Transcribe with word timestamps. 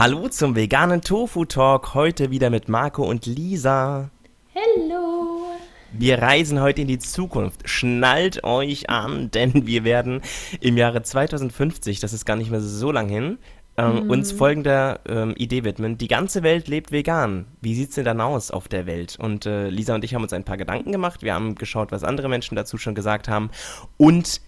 Hallo 0.00 0.28
zum 0.28 0.56
veganen 0.56 1.02
Tofu 1.02 1.44
Talk. 1.44 1.92
Heute 1.92 2.30
wieder 2.30 2.48
mit 2.48 2.70
Marco 2.70 3.04
und 3.04 3.26
Lisa. 3.26 4.08
Hallo. 4.54 5.42
Wir 5.92 6.22
reisen 6.22 6.62
heute 6.62 6.80
in 6.80 6.88
die 6.88 6.98
Zukunft. 6.98 7.68
Schnallt 7.68 8.42
euch 8.42 8.88
an, 8.88 9.30
denn 9.34 9.66
wir 9.66 9.84
werden 9.84 10.22
im 10.62 10.78
Jahre 10.78 11.02
2050, 11.02 12.00
das 12.00 12.14
ist 12.14 12.24
gar 12.24 12.36
nicht 12.36 12.50
mehr 12.50 12.62
so 12.62 12.90
lang 12.90 13.10
hin, 13.10 13.36
ähm, 13.76 14.06
mm. 14.06 14.10
uns 14.10 14.32
folgender 14.32 15.00
ähm, 15.06 15.34
Idee 15.36 15.64
widmen. 15.64 15.98
Die 15.98 16.08
ganze 16.08 16.42
Welt 16.42 16.66
lebt 16.66 16.92
vegan. 16.92 17.44
Wie 17.60 17.74
sieht 17.74 17.90
es 17.90 17.96
denn 17.96 18.06
dann 18.06 18.22
aus 18.22 18.50
auf 18.50 18.68
der 18.68 18.86
Welt? 18.86 19.18
Und 19.20 19.44
äh, 19.44 19.68
Lisa 19.68 19.94
und 19.94 20.02
ich 20.02 20.14
haben 20.14 20.22
uns 20.22 20.32
ein 20.32 20.44
paar 20.44 20.56
Gedanken 20.56 20.92
gemacht. 20.92 21.22
Wir 21.22 21.34
haben 21.34 21.56
geschaut, 21.56 21.92
was 21.92 22.04
andere 22.04 22.30
Menschen 22.30 22.56
dazu 22.56 22.78
schon 22.78 22.94
gesagt 22.94 23.28
haben 23.28 23.50
und 23.98 24.40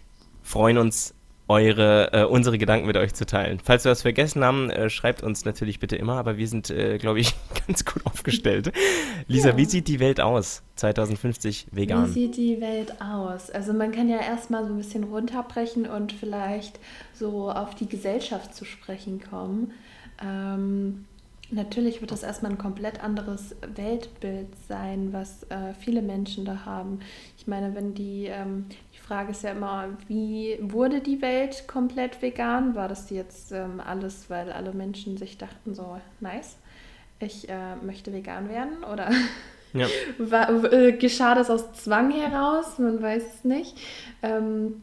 freuen 0.42 0.78
uns 0.78 1.14
eure, 1.52 2.12
äh, 2.12 2.24
unsere 2.24 2.56
Gedanken 2.56 2.86
mit 2.86 2.96
euch 2.96 3.12
zu 3.12 3.26
teilen. 3.26 3.60
Falls 3.62 3.84
wir 3.84 3.92
was 3.92 4.02
vergessen 4.02 4.42
haben, 4.42 4.70
äh, 4.70 4.88
schreibt 4.88 5.22
uns 5.22 5.44
natürlich 5.44 5.78
bitte 5.78 5.96
immer, 5.96 6.14
aber 6.14 6.38
wir 6.38 6.48
sind, 6.48 6.70
äh, 6.70 6.96
glaube 6.96 7.20
ich, 7.20 7.34
ganz 7.66 7.84
gut 7.84 8.04
aufgestellt. 8.06 8.72
Lisa, 9.28 9.50
ja. 9.50 9.56
wie 9.58 9.66
sieht 9.66 9.86
die 9.88 10.00
Welt 10.00 10.20
aus 10.20 10.62
2050 10.76 11.66
vegan? 11.70 12.08
Wie 12.08 12.12
sieht 12.12 12.36
die 12.36 12.60
Welt 12.60 13.00
aus? 13.02 13.50
Also 13.50 13.74
man 13.74 13.92
kann 13.92 14.08
ja 14.08 14.20
erstmal 14.20 14.64
so 14.64 14.72
ein 14.72 14.78
bisschen 14.78 15.04
runterbrechen 15.04 15.86
und 15.86 16.12
vielleicht 16.12 16.80
so 17.12 17.50
auf 17.50 17.74
die 17.74 17.88
Gesellschaft 17.88 18.54
zu 18.54 18.64
sprechen 18.64 19.20
kommen. 19.22 19.72
Ähm, 20.22 21.04
Natürlich 21.52 22.00
wird 22.00 22.12
das 22.12 22.22
erstmal 22.22 22.52
ein 22.52 22.56
komplett 22.56 23.04
anderes 23.04 23.54
Weltbild 23.74 24.48
sein, 24.68 25.12
was 25.12 25.42
äh, 25.50 25.74
viele 25.78 26.00
Menschen 26.00 26.46
da 26.46 26.64
haben. 26.64 27.00
Ich 27.36 27.46
meine, 27.46 27.74
wenn 27.74 27.92
die, 27.92 28.24
ähm, 28.24 28.64
Frage 29.06 29.32
ist 29.32 29.42
ja 29.42 29.50
immer, 29.50 29.88
wie 30.06 30.58
wurde 30.60 31.00
die 31.00 31.20
Welt 31.22 31.66
komplett 31.66 32.22
vegan? 32.22 32.74
War 32.74 32.88
das 32.88 33.10
jetzt 33.10 33.52
ähm, 33.52 33.80
alles, 33.84 34.30
weil 34.30 34.52
alle 34.52 34.72
Menschen 34.72 35.16
sich 35.16 35.38
dachten, 35.38 35.74
so, 35.74 35.98
nice, 36.20 36.56
ich 37.18 37.48
äh, 37.48 37.76
möchte 37.82 38.12
vegan 38.12 38.48
werden? 38.48 38.84
Oder 38.84 39.10
ja. 39.72 39.86
war, 40.18 40.72
äh, 40.72 40.92
geschah 40.92 41.34
das 41.34 41.50
aus 41.50 41.72
Zwang 41.74 42.12
heraus? 42.12 42.78
Man 42.78 43.02
weiß 43.02 43.22
es 43.34 43.44
nicht. 43.44 43.76
Ähm, 44.22 44.82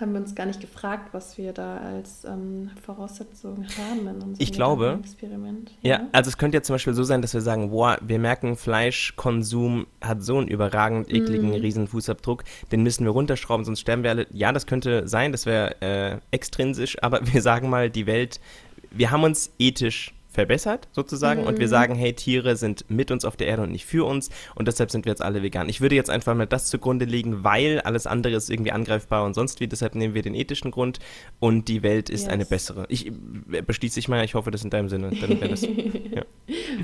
haben 0.00 0.12
wir 0.12 0.20
uns 0.20 0.34
gar 0.34 0.46
nicht 0.46 0.60
gefragt, 0.60 1.12
was 1.12 1.36
wir 1.38 1.52
da 1.52 1.78
als 1.78 2.24
ähm, 2.24 2.70
Voraussetzung 2.82 3.66
haben 3.78 4.00
in 4.00 4.14
unserem 4.14 4.34
ich 4.38 4.52
glaube, 4.52 4.98
Experiment. 5.00 5.72
Ja? 5.82 5.98
ja? 5.98 6.08
also 6.12 6.28
es 6.28 6.38
könnte 6.38 6.56
ja 6.56 6.62
zum 6.62 6.74
Beispiel 6.74 6.94
so 6.94 7.02
sein, 7.02 7.22
dass 7.22 7.34
wir 7.34 7.40
sagen, 7.40 7.70
wow, 7.70 7.96
wir 8.00 8.18
merken, 8.18 8.56
Fleischkonsum 8.56 9.86
hat 10.00 10.22
so 10.22 10.38
einen 10.38 10.48
überragend 10.48 11.12
ekligen, 11.12 11.50
mm. 11.50 11.54
riesen 11.54 11.88
Fußabdruck, 11.88 12.44
den 12.72 12.82
müssen 12.82 13.04
wir 13.04 13.12
runterschrauben, 13.12 13.64
sonst 13.64 13.80
sterben 13.80 14.02
wir 14.02 14.10
alle. 14.10 14.26
Ja, 14.32 14.52
das 14.52 14.66
könnte 14.66 15.06
sein, 15.08 15.32
das 15.32 15.46
wäre 15.46 15.80
äh, 15.80 16.18
extrinsisch, 16.30 17.02
aber 17.02 17.20
wir 17.32 17.42
sagen 17.42 17.68
mal, 17.68 17.90
die 17.90 18.06
Welt, 18.06 18.40
wir 18.90 19.10
haben 19.10 19.24
uns 19.24 19.52
ethisch 19.58 20.14
verbessert, 20.30 20.88
sozusagen. 20.92 21.42
Mhm. 21.42 21.46
Und 21.48 21.58
wir 21.58 21.66
mhm. 21.66 21.70
sagen, 21.70 21.94
hey, 21.94 22.12
Tiere 22.12 22.56
sind 22.56 22.88
mit 22.88 23.10
uns 23.10 23.24
auf 23.24 23.36
der 23.36 23.48
Erde 23.48 23.62
und 23.62 23.72
nicht 23.72 23.84
für 23.84 24.06
uns. 24.06 24.30
Und 24.54 24.68
deshalb 24.68 24.90
sind 24.90 25.04
wir 25.04 25.10
jetzt 25.10 25.22
alle 25.22 25.42
vegan. 25.42 25.68
Ich 25.68 25.80
würde 25.80 25.96
jetzt 25.96 26.10
einfach 26.10 26.34
mal 26.34 26.46
das 26.46 26.66
zugrunde 26.66 27.04
legen, 27.04 27.42
weil 27.42 27.80
alles 27.80 28.06
andere 28.06 28.34
ist 28.34 28.48
irgendwie 28.48 28.72
angreifbar 28.72 29.24
und 29.24 29.34
sonst 29.34 29.60
wie. 29.60 29.66
Deshalb 29.66 29.94
nehmen 29.94 30.14
wir 30.14 30.22
den 30.22 30.34
ethischen 30.34 30.70
Grund 30.70 31.00
und 31.40 31.68
die 31.68 31.82
Welt 31.82 32.10
ist 32.10 32.22
yes. 32.22 32.30
eine 32.30 32.44
bessere. 32.44 32.86
Ich 32.88 33.08
äh, 33.08 33.62
beschließe 33.62 33.96
dich 33.96 34.08
mal, 34.08 34.24
ich 34.24 34.34
hoffe, 34.34 34.50
das 34.50 34.60
ist 34.60 34.66
in 34.66 34.70
deinem 34.70 34.88
Sinne. 34.88 35.10
Das, 35.10 35.62
ja. 36.10 36.22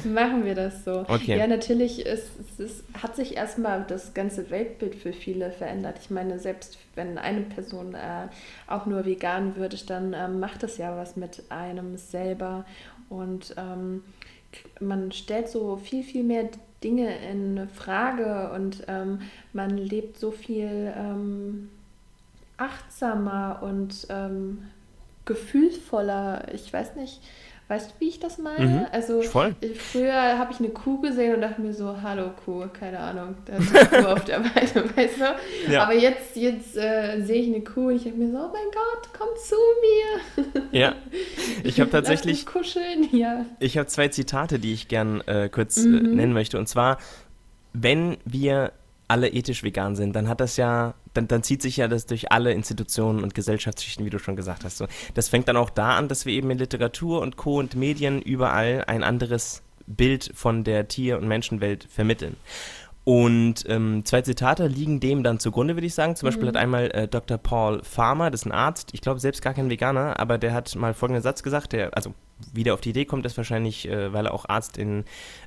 Machen 0.05 0.45
wir 0.45 0.55
das 0.55 0.85
so. 0.85 1.05
Okay. 1.09 1.39
Ja, 1.39 1.47
natürlich 1.47 2.05
ist, 2.05 2.29
ist, 2.59 2.85
hat 3.01 3.17
sich 3.17 3.37
erstmal 3.37 3.85
das 3.87 4.15
ganze 4.15 4.51
Weltbild 4.51 4.95
für 4.95 5.13
viele 5.13 5.51
verändert. 5.51 5.99
Ich 6.01 6.11
meine, 6.11 6.39
selbst 6.39 6.79
wenn 6.95 7.19
eine 7.19 7.43
Person 7.43 7.95
äh, 7.95 8.29
auch 8.67 8.87
nur 8.87 9.05
vegan 9.05 9.57
würde, 9.57 9.77
dann 9.87 10.13
äh, 10.13 10.29
macht 10.29 10.63
das 10.63 10.79
ja 10.79 10.97
was 10.97 11.17
mit 11.17 11.45
einem 11.51 11.97
selber. 11.97 12.65
Und 13.09 13.55
ähm, 13.57 14.03
man 14.81 15.13
stellt 15.13 15.49
so 15.49 15.77
viel, 15.77 16.03
viel 16.03 16.25
mehr 16.25 16.49
Dinge 16.83 17.17
in 17.29 17.69
Frage 17.69 18.53
und 18.55 18.85
ähm, 18.87 19.21
man 19.53 19.77
lebt 19.77 20.19
so 20.19 20.31
viel 20.31 20.93
ähm, 20.97 21.71
achtsamer 22.57 23.61
und 23.63 24.07
ähm, 24.11 24.65
gefühlvoller. 25.25 26.53
Ich 26.55 26.73
weiß 26.73 26.97
nicht, 26.97 27.21
Weißt 27.69 27.91
du, 27.91 27.95
wie 27.99 28.09
ich 28.09 28.21
das 28.21 28.39
meine? 28.39 28.65
Mhm, 28.65 28.87
also 28.93 29.23
voll. 29.23 29.57
früher 29.91 30.39
habe 30.39 30.53
ich 30.53 30.61
eine 30.61 30.69
Kuh 30.69 31.01
gesehen 31.01 31.35
und 31.35 31.41
dachte 31.41 31.61
mir 31.61 31.75
so, 31.75 32.01
hallo 32.01 32.31
Kuh, 32.45 32.69
keine 32.73 33.01
Ahnung, 33.01 33.35
da 33.45 33.57
ist 33.57 33.75
eine 33.75 34.05
Kuh 34.05 34.09
auf 34.09 34.25
der 34.25 34.45
Weide, 34.45 34.85
weißt 34.97 35.21
du? 35.21 35.73
Ja. 35.73 35.83
Aber 35.83 35.95
jetzt, 35.95 36.37
jetzt 36.37 36.77
äh, 36.77 37.21
sehe 37.23 37.43
ich 37.43 37.53
eine 37.53 37.65
Kuh 37.65 37.89
und 37.89 37.97
ich 37.97 38.05
denke 38.05 38.19
mir 38.21 38.31
so, 38.31 38.39
oh 38.39 38.53
mein 38.53 38.71
Gott, 38.73 39.11
komm 39.19 39.29
zu 39.37 39.57
mir. 39.83 40.71
Ja, 40.71 40.95
ich 41.65 41.81
habe 41.81 41.91
tatsächlich... 41.91 42.47
Kuscheln, 42.47 43.09
ja. 43.11 43.47
Ich 43.59 43.77
habe 43.77 43.89
zwei 43.89 44.09
Zitate, 44.09 44.61
die 44.61 44.73
ich 44.73 44.87
gern 44.87 45.21
äh, 45.23 45.49
kurz 45.49 45.79
äh, 45.79 45.89
mhm. 45.89 46.15
nennen 46.15 46.33
möchte. 46.35 46.59
Und 46.59 46.69
zwar, 46.69 46.99
wenn 47.73 48.17
wir 48.25 48.73
alle 49.09 49.29
ethisch 49.29 49.63
vegan 49.63 49.95
sind, 49.95 50.15
dann 50.15 50.29
hat 50.29 50.41
das 50.41 50.57
ja, 50.57 50.95
dann, 51.15 51.29
dann 51.29 51.43
zieht 51.43 51.63
sich 51.63 51.77
ja 51.77 51.89
das 51.89 52.07
durch 52.07 52.33
alle 52.33 52.53
Institutionen 52.53 53.23
und 53.23 53.35
Gesellschaftsschichten, 53.35 54.05
wie 54.05 54.11
du 54.11 54.19
schon 54.19 54.37
gesagt 54.37 54.65
hast. 54.65 54.79
So, 54.79 54.87
das 55.15 55.29
fängt 55.29 55.49
dann 55.49 55.57
auch 55.57 55.71
da 55.71 55.97
an, 55.97 56.09
dass 56.09 56.27
wir 56.27 56.33
eben 56.33 56.51
in 56.51 56.59
Literatur 56.59 57.21
und 57.21 57.37
Co. 57.37 57.59
und 57.59 57.77
Medien 57.77 58.21
überall 58.21 58.85
ein 58.87 59.05
anderes 59.05 59.63
Bild 59.87 60.33
von 60.35 60.65
der 60.65 60.89
Tier- 60.89 61.19
und 61.19 61.29
Menschenwelt 61.29 61.87
vermitteln. 61.89 62.37
Und 63.05 63.65
ähm, 63.69 64.05
zwei 64.05 64.23
Zitate 64.23 64.67
liegen 64.67 64.99
dem 64.99 65.23
dann 65.23 65.39
zugrunde, 65.39 65.77
würde 65.77 65.87
ich 65.87 65.95
sagen. 65.95 66.17
Zum 66.17 66.27
mhm. 66.27 66.31
Beispiel 66.31 66.49
hat 66.49 66.57
einmal 66.57 66.91
äh, 66.91 67.07
Dr. 67.07 67.39
Paul 67.39 67.85
Farmer, 67.85 68.33
das 68.33 68.41
ist 68.41 68.47
ein 68.47 68.53
Arzt, 68.53 68.91
ich 68.95 69.01
glaube 69.01 69.21
selbst 69.21 69.43
gar 69.43 69.55
kein 69.55 69.71
Veganer, 69.71 70.19
aber 70.19 70.39
der 70.39 70.53
hat 70.53 70.75
mal 70.75 70.93
folgenden 70.93 71.23
Satz 71.23 71.45
gesagt, 71.45 71.73
der, 71.73 71.97
also 71.97 72.15
wieder 72.53 72.75
auf 72.75 72.81
die 72.81 72.91
Idee 72.91 73.05
kommt, 73.05 73.25
ist 73.25 73.37
wahrscheinlich, 73.37 73.89
äh, 73.89 74.13
weil 74.13 74.27
er 74.27 74.35
auch 74.35 74.49
Arzt 74.49 74.77
in 74.77 75.05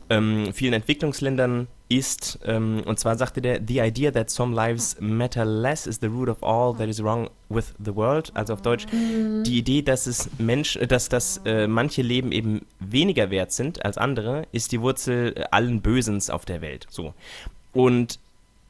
ähm, 0.10 0.54
vielen 0.54 0.72
Entwicklungsländern 0.72 1.68
ist. 1.90 2.40
Ähm, 2.46 2.84
und 2.86 3.00
zwar 3.00 3.18
sagte 3.18 3.42
der, 3.42 3.60
The 3.68 3.80
idea 3.80 4.12
that 4.12 4.30
some 4.30 4.56
lives 4.56 4.96
matter 5.00 5.44
less 5.44 5.88
is 5.88 6.00
the 6.00 6.08
root 6.08 6.30
of 6.30 6.44
all 6.44 6.74
that 6.78 6.88
is 6.88 7.04
wrong 7.04 7.30
with 7.50 7.74
the 7.84 7.96
world. 7.96 8.32
Also 8.36 8.54
auf 8.54 8.62
Deutsch, 8.62 8.86
mhm. 8.92 9.44
die 9.44 9.58
Idee, 9.58 9.82
dass 9.82 10.08
es 10.08 10.30
Mensch, 10.38 10.80
dass, 10.88 11.10
dass 11.10 11.42
äh, 11.46 11.68
manche 11.68 12.04
Leben 12.04 12.32
eben 12.32 12.66
weniger 12.80 13.32
wert 13.32 13.52
sind 13.52 13.84
als 13.84 13.98
andere, 13.98 14.48
ist 14.52 14.72
die 14.72 14.82
Wurzel 14.82 15.34
äh, 15.36 15.44
allen 15.52 15.82
Bösens 15.82 16.30
auf 16.30 16.46
der 16.46 16.62
Welt. 16.62 16.86
So. 16.90 17.14
Und 17.74 18.20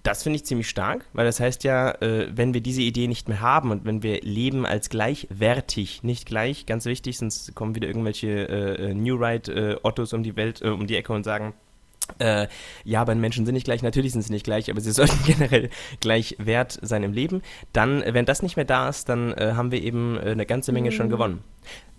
das 0.03 0.23
finde 0.23 0.37
ich 0.37 0.45
ziemlich 0.45 0.69
stark, 0.69 1.05
weil 1.11 1.25
das 1.25 1.41
heißt 1.41 1.65
ja, 1.65 1.91
äh, 2.01 2.29
wenn 2.33 2.53
wir 2.53 2.61
diese 2.61 2.81
Idee 2.81 3.07
nicht 3.07 3.27
mehr 3.27 3.41
haben 3.41 3.69
und 3.69 3.85
wenn 3.85 4.01
wir 4.01 4.21
leben 4.21 4.65
als 4.65 4.89
gleichwertig, 4.89 6.03
nicht 6.03 6.25
gleich, 6.25 6.65
ganz 6.65 6.85
wichtig, 6.85 7.17
sonst 7.17 7.53
kommen 7.53 7.75
wieder 7.75 7.87
irgendwelche 7.87 8.27
äh, 8.29 8.91
äh 8.91 8.93
New 8.93 9.17
Right 9.17 9.49
äh, 9.49 9.75
Ottos 9.83 10.13
um 10.13 10.23
die 10.23 10.37
Welt, 10.37 10.61
äh, 10.61 10.69
um 10.69 10.87
die 10.87 10.95
Ecke 10.95 11.11
und 11.11 11.25
sagen, 11.25 11.53
äh, 12.19 12.47
ja, 12.83 13.01
aber 13.01 13.15
Menschen 13.15 13.45
sind 13.45 13.53
nicht 13.53 13.65
gleich, 13.65 13.83
natürlich 13.83 14.13
sind 14.13 14.21
sie 14.21 14.33
nicht 14.33 14.45
gleich, 14.45 14.69
aber 14.69 14.81
sie 14.81 14.91
sollten 14.99 15.23
generell 15.25 15.69
gleich 15.99 16.35
wert 16.39 16.79
sein 16.81 17.03
im 17.03 17.13
Leben. 17.13 17.41
Dann, 17.73 18.03
wenn 18.05 18.25
das 18.25 18.41
nicht 18.41 18.55
mehr 18.55 18.65
da 18.65 18.89
ist, 18.89 19.09
dann 19.09 19.35
haben 19.35 19.71
wir 19.71 19.81
eben 19.81 20.17
eine 20.17 20.45
ganze 20.45 20.71
Menge 20.71 20.89
mhm. 20.89 20.93
schon 20.93 21.09
gewonnen. 21.09 21.43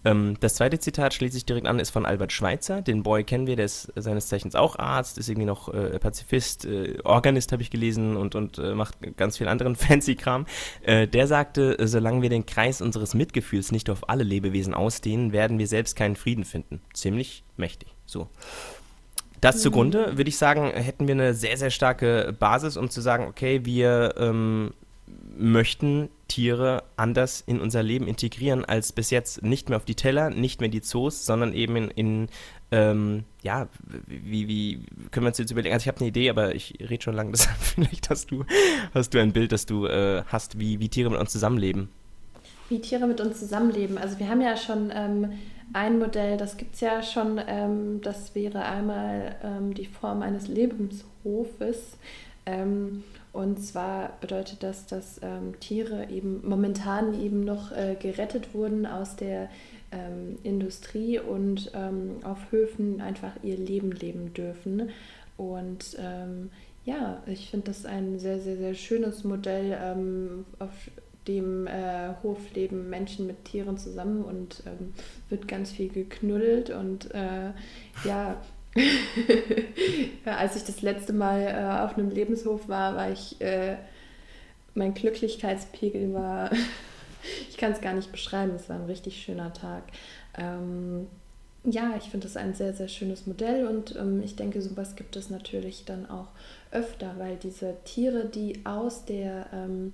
Ähm, 0.05 0.37
das 0.41 0.55
zweite 0.55 0.79
Zitat 0.79 1.15
schließt 1.15 1.35
sich 1.35 1.45
direkt 1.45 1.67
an, 1.67 1.79
ist 1.79 1.91
von 1.91 2.07
Albert 2.07 2.33
Schweitzer. 2.33 2.83
Den 2.83 3.03
Boy 3.03 3.25
kennen 3.25 3.47
wir, 3.47 3.57
der 3.57 3.67
ist 3.67 3.93
seines 3.97 4.29
Zeichens 4.29 4.55
auch 4.55 4.79
Arzt, 4.79 5.19
ist 5.19 5.29
irgendwie 5.29 5.47
noch 5.47 5.73
äh, 5.73 5.99
Pazifist, 5.99 6.65
äh, 6.65 6.99
Organist 7.05 7.53
habe 7.53 7.63
ich 7.63 7.71
gelesen 7.71 8.17
und, 8.17 8.35
und 8.35 8.59
äh, 8.59 8.75
macht 8.75 8.97
ganz 9.17 9.39
viel 9.39 9.49
anderen 9.49 9.77
fancy 9.77 10.17
Kram. 10.17 10.47
Äh, 10.83 11.07
der 11.07 11.27
sagte, 11.27 11.77
solange 11.87 12.23
wir 12.23 12.31
den 12.31 12.47
Kreis 12.47 12.81
unseres 12.81 13.15
Mitgefühls 13.15 13.73
nicht 13.73 13.91
auf 13.91 14.09
alle 14.09 14.25
Lebewesen 14.25 14.75
ausdehnen, 14.75 15.33
werden 15.33 15.59
wir 15.59 15.67
selbst 15.67 15.97
keinen 15.97 16.17
Frieden 16.17 16.45
finden. 16.45 16.81
Ziemlich 16.95 17.45
mächtig. 17.57 17.95
So. 18.07 18.29
Das 19.41 19.57
mhm. 19.57 19.61
zugrunde, 19.61 20.19
würde 20.19 20.29
ich 20.29 20.37
sagen, 20.37 20.71
hätten 20.71 21.07
wir 21.07 21.15
eine 21.15 21.35
sehr, 21.35 21.57
sehr 21.57 21.71
starke 21.71 22.35
Basis, 22.39 22.77
um 22.77 22.91
zu 22.91 23.01
sagen, 23.01 23.27
okay, 23.27 23.65
wir 23.65 24.15
ähm, 24.19 24.73
möchten 25.37 26.09
Tiere 26.29 26.85
anders 26.97 27.43
in 27.47 27.61
unser 27.61 27.83
Leben 27.83 28.07
integrieren 28.07 28.65
als 28.65 28.93
bis 28.93 29.11
jetzt. 29.11 29.43
Nicht 29.43 29.69
mehr 29.69 29.77
auf 29.77 29.85
die 29.85 29.95
Teller, 29.95 30.31
nicht 30.31 30.61
mehr 30.61 30.69
die 30.69 30.81
Zoos, 30.81 31.27
sondern 31.27 31.53
eben 31.53 31.77
in, 31.77 31.91
in 31.91 32.29
ähm, 32.71 33.25
ja, 33.43 33.69
wie, 34.07 34.47
wie 34.47 34.81
können 35.11 35.25
wir 35.25 35.29
uns 35.29 35.39
jetzt 35.39 35.51
überlegen? 35.51 35.73
Also 35.73 35.85
ich 35.85 35.89
habe 35.89 35.99
eine 36.01 36.09
Idee, 36.09 36.31
aber 36.31 36.55
ich 36.55 36.79
rede 36.81 37.03
schon 37.03 37.15
lange, 37.15 37.31
deshalb 37.33 37.59
vielleicht 37.59 38.11
hast 38.11 38.31
du, 38.31 38.45
hast 38.95 39.13
du 39.13 39.21
ein 39.21 39.33
Bild, 39.33 39.53
das 39.53 39.67
du 39.67 39.87
äh, 39.87 40.23
hast, 40.27 40.61
wie, 40.61 40.79
wie 40.79 40.89
Tiere 40.89 41.11
mit 41.11 41.19
uns 41.19 41.33
zusammenleben. 41.33 41.89
Wie 42.69 42.81
Tiere 42.81 43.07
mit 43.07 43.21
uns 43.21 43.41
zusammenleben. 43.41 43.99
Also 43.99 44.19
wir 44.21 44.29
haben 44.29 44.41
ja 44.41 44.57
schon 44.57 44.93
ähm, 44.95 45.33
ein 45.73 45.99
Modell, 45.99 46.37
das 46.37 46.57
gibt 46.57 46.75
es 46.75 46.81
ja 46.81 47.03
schon, 47.03 47.41
ähm, 47.47 48.01
das 48.03 48.35
wäre 48.35 48.65
einmal 48.65 49.37
ähm, 49.43 49.75
die 49.75 49.87
Form 49.87 50.23
eines 50.23 50.49
Lebenshofes. 50.49 51.97
Ähm, 52.47 53.05
und 53.33 53.63
zwar 53.63 54.19
bedeutet 54.21 54.63
das, 54.63 54.87
dass 54.87 55.21
ähm, 55.23 55.59
Tiere 55.61 56.09
eben 56.11 56.47
momentan 56.49 57.21
eben 57.21 57.45
noch 57.45 57.71
äh, 57.71 57.97
gerettet 58.01 58.55
wurden 58.55 58.87
aus 58.87 59.15
der 59.15 59.49
ähm, 59.93 60.39
Industrie 60.43 61.21
und 61.21 61.71
ähm, 61.75 62.17
auf 62.25 62.51
Höfen 62.51 63.01
einfach 63.01 63.33
ihr 63.43 63.57
Leben 63.57 63.93
leben 63.93 64.35
dürfen. 64.35 64.91
Und 65.37 65.97
ja, 66.85 67.23
ich 67.27 67.51
finde 67.51 67.69
das 67.69 67.87
ein 67.87 68.19
sehr, 68.19 68.41
sehr, 68.41 68.59
sehr 68.59 68.75
schönes 68.75 69.25
Modell, 69.25 70.45
auf 70.59 70.91
dem 71.31 71.67
äh, 71.67 72.15
Hof 72.23 72.39
leben 72.55 72.91
Menschen 72.91 73.27
mit 73.27 73.45
Tieren 73.45 73.79
zusammen 73.79 74.25
und 74.25 74.63
ähm, 74.67 74.93
wird 75.29 75.47
ganz 75.49 75.71
viel 75.71 75.89
geknuddelt 75.89 76.71
und 76.71 77.13
äh, 77.15 77.53
ja, 78.05 78.37
ja, 78.75 78.87
als 80.37 80.57
ich 80.57 80.65
das 80.65 80.83
letzte 80.83 81.13
Mal 81.13 81.43
äh, 81.43 81.83
auf 81.85 81.97
einem 81.97 82.11
Lebenshof 82.11 82.69
war, 82.69 82.95
war 82.95 83.11
ich, 83.11 83.41
äh, 83.41 83.77
mein 84.75 84.95
Glücklichkeitspegel 84.95 86.15
war, 86.15 86.51
ich 87.49 87.57
kann 87.57 87.73
es 87.73 87.81
gar 87.81 87.95
nicht 87.95 88.13
beschreiben, 88.13 88.53
es 88.55 88.69
war 88.69 88.77
ein 88.77 88.87
richtig 88.87 89.23
schöner 89.23 89.53
Tag. 89.53 89.85
Ähm, 90.39 91.09
ja, 91.65 91.95
ich 91.99 92.05
finde 92.05 92.27
das 92.27 92.37
ein 92.37 92.55
sehr, 92.55 92.73
sehr 92.73 92.89
schönes 92.89 93.27
Modell 93.27 93.67
und 93.67 93.95
ähm, 93.97 94.23
ich 94.23 94.37
denke, 94.37 94.63
sowas 94.63 94.97
gibt 94.97 95.17
es 95.17 95.29
natürlich 95.29 95.85
dann 95.85 96.09
auch 96.09 96.29
öfter, 96.71 97.15
weil 97.19 97.37
diese 97.37 97.77
Tiere, 97.85 98.27
die 98.27 98.65
aus 98.65 99.05
der 99.05 99.47
ähm, 99.53 99.93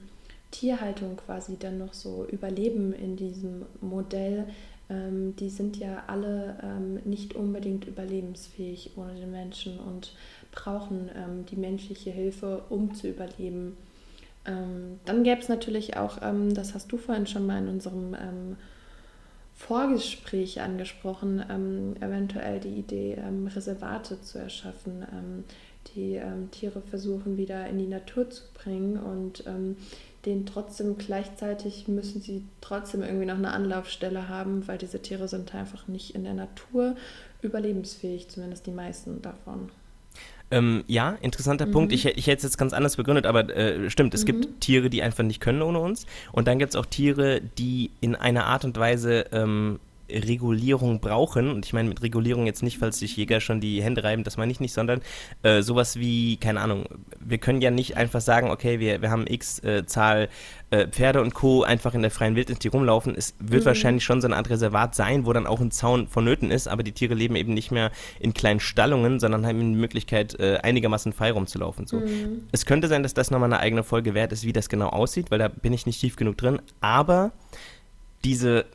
Tierhaltung 0.51 1.17
quasi 1.17 1.59
dann 1.59 1.79
noch 1.79 1.93
so 1.93 2.27
überleben 2.31 2.93
in 2.93 3.17
diesem 3.17 3.67
Modell, 3.81 4.47
ähm, 4.89 5.35
die 5.37 5.51
sind 5.51 5.77
ja 5.77 6.05
alle 6.07 6.59
ähm, 6.63 7.01
nicht 7.05 7.35
unbedingt 7.35 7.87
überlebensfähig 7.87 8.93
ohne 8.97 9.15
den 9.15 9.33
Menschen 9.33 9.79
und 9.79 10.13
brauchen 10.53 11.11
ähm, 11.15 11.47
die 11.47 11.57
menschliche 11.57 12.11
Hilfe, 12.11 12.63
um 12.69 12.95
zu 12.95 13.09
überleben. 13.09 13.77
Ähm, 14.47 15.01
dann 15.05 15.25
gäbe 15.25 15.41
es 15.41 15.49
natürlich 15.49 15.97
auch, 15.97 16.19
ähm, 16.23 16.55
das 16.55 16.75
hast 16.75 16.93
du 16.93 16.99
vorhin 16.99 17.27
schon 17.27 17.47
mal 17.47 17.59
in 17.59 17.69
unserem 17.69 18.15
ähm, 18.15 18.57
Vorgespräch 19.59 20.61
angesprochen, 20.61 21.41
eventuell 21.99 22.61
die 22.61 22.79
Idee, 22.79 23.17
Reservate 23.55 24.21
zu 24.21 24.39
erschaffen, 24.39 25.03
die 25.95 26.21
Tiere 26.51 26.83
versuchen 26.83 27.39
wieder 27.39 27.67
in 27.67 27.79
die 27.79 27.87
Natur 27.87 28.29
zu 28.29 28.43
bringen 28.53 28.99
und 28.99 29.45
den 30.27 30.45
trotzdem 30.45 30.99
gleichzeitig 30.99 31.89
müssen 31.89 32.21
sie 32.21 32.45
trotzdem 32.61 33.03
irgendwie 33.03 33.27
noch 33.27 33.37
eine 33.37 33.53
Anlaufstelle 33.53 34.29
haben, 34.29 34.67
weil 34.67 34.77
diese 34.77 35.01
Tiere 35.01 35.29
sind 35.29 35.55
einfach 35.55 35.89
nicht 35.89 36.15
in 36.15 36.25
der 36.25 36.35
Natur 36.35 36.97
überlebensfähig, 37.43 38.29
zumindest 38.29 38.67
die 38.67 38.73
meisten 38.73 39.23
davon. 39.23 39.71
Ähm, 40.51 40.85
ja, 40.87 41.17
interessanter 41.23 41.67
mhm. 41.67 41.73
Punkt. 41.73 41.93
Ich, 41.93 42.05
ich 42.07 42.27
hätte 42.27 42.39
es 42.39 42.43
jetzt 42.45 42.59
ganz 42.59 42.73
anders 42.73 42.97
begründet, 42.97 43.27
aber 43.27 43.55
äh, 43.57 43.91
stimmt, 43.91 44.15
es 44.15 44.23
mhm. 44.23 44.27
gibt 44.27 44.61
Tiere, 44.61 44.91
die 44.91 45.03
einfach 45.03 45.25
nicht 45.25 45.41
können 45.41 45.63
ohne 45.63 45.79
uns. 45.79 46.07
Und 46.33 46.47
dann 46.49 46.59
gibt 46.59 46.71
es 46.71 46.77
auch 46.77 46.87
Tiere, 46.87 47.41
die 47.41 47.91
in 48.01 48.15
einer 48.15 48.47
Art 48.47 48.65
und 48.65 48.77
Weise 48.77 49.27
ähm, 49.33 49.81
Regulierung 50.11 51.01
brauchen, 51.01 51.51
und 51.51 51.65
ich 51.65 51.73
meine 51.73 51.89
mit 51.89 52.03
Regulierung 52.03 52.47
jetzt 52.47 52.63
nicht, 52.63 52.79
falls 52.79 52.99
sich 52.99 53.17
Jäger 53.17 53.41
schon 53.41 53.61
die 53.61 53.83
Hände 53.83 54.05
reiben, 54.05 54.25
das 54.25 54.37
meine 54.37 54.53
ich 54.53 54.61
nicht, 54.61 54.73
sondern 54.73 55.01
äh, 55.43 55.63
sowas 55.63 55.99
wie, 55.99 56.37
keine 56.37 56.61
Ahnung, 56.61 56.87
wir 57.19 57.39
können 57.39 57.61
ja 57.61 57.71
nicht 57.71 57.97
einfach 57.97 58.21
sagen, 58.21 58.51
okay, 58.51 58.81
wir, 58.81 59.03
wir 59.03 59.11
haben 59.11 59.27
x 59.27 59.59
äh, 59.65 59.85
Zahl 59.87 60.29
äh, 60.71 60.89
Pferde 60.89 61.23
und 61.23 61.35
Co. 61.35 61.63
einfach 61.63 61.95
in 61.95 62.03
der 62.03 62.11
freien 62.11 62.35
Wildnis, 62.35 62.59
die 62.59 62.69
rumlaufen. 62.69 63.15
Es 63.17 63.35
wird 63.39 63.63
mhm. 63.63 63.67
wahrscheinlich 63.67 64.05
schon 64.05 64.21
so 64.21 64.27
eine 64.27 64.37
Art 64.37 64.51
Reservat 64.51 64.95
sein, 64.95 65.27
wo 65.27 65.33
dann 65.33 65.47
auch 65.47 65.61
ein 65.61 65.71
Zaun 65.71 66.09
vonnöten 66.09 66.51
ist, 66.51 66.67
aber 66.67 66.83
die 66.83 66.93
Tiere 66.93 67.15
leben 67.15 67.37
eben 67.37 67.55
nicht 67.55 67.71
mehr 67.71 67.93
in 68.19 68.35
kleinen 68.35 68.61
Stallungen, 68.61 69.21
sondern 69.21 69.47
haben 69.47 69.59
die 69.59 69.79
Möglichkeit, 69.79 70.39
äh, 70.41 70.59
einigermaßen 70.63 71.13
frei 71.13 71.33
rumzulaufen. 71.33 71.87
So. 71.87 72.01
Mhm. 72.01 72.49
Es 72.53 72.67
könnte 72.67 72.89
sein, 72.89 73.03
dass 73.03 73.15
das 73.15 73.31
nochmal 73.31 73.53
eine 73.53 73.61
eigene 73.61 73.85
Folge 73.85 74.15
wert 74.15 74.33
ist, 74.33 74.45
wie 74.45 74.53
das 74.53 74.69
genau 74.69 74.89
aussieht, 74.89 75.31
weil 75.31 75.39
da 75.39 75.49
bin 75.49 75.73
ich 75.73 75.87
nicht 75.87 76.01
tief 76.01 76.17
genug 76.17 76.37
drin, 76.37 76.61
aber 76.81 77.33
diese 78.25 78.67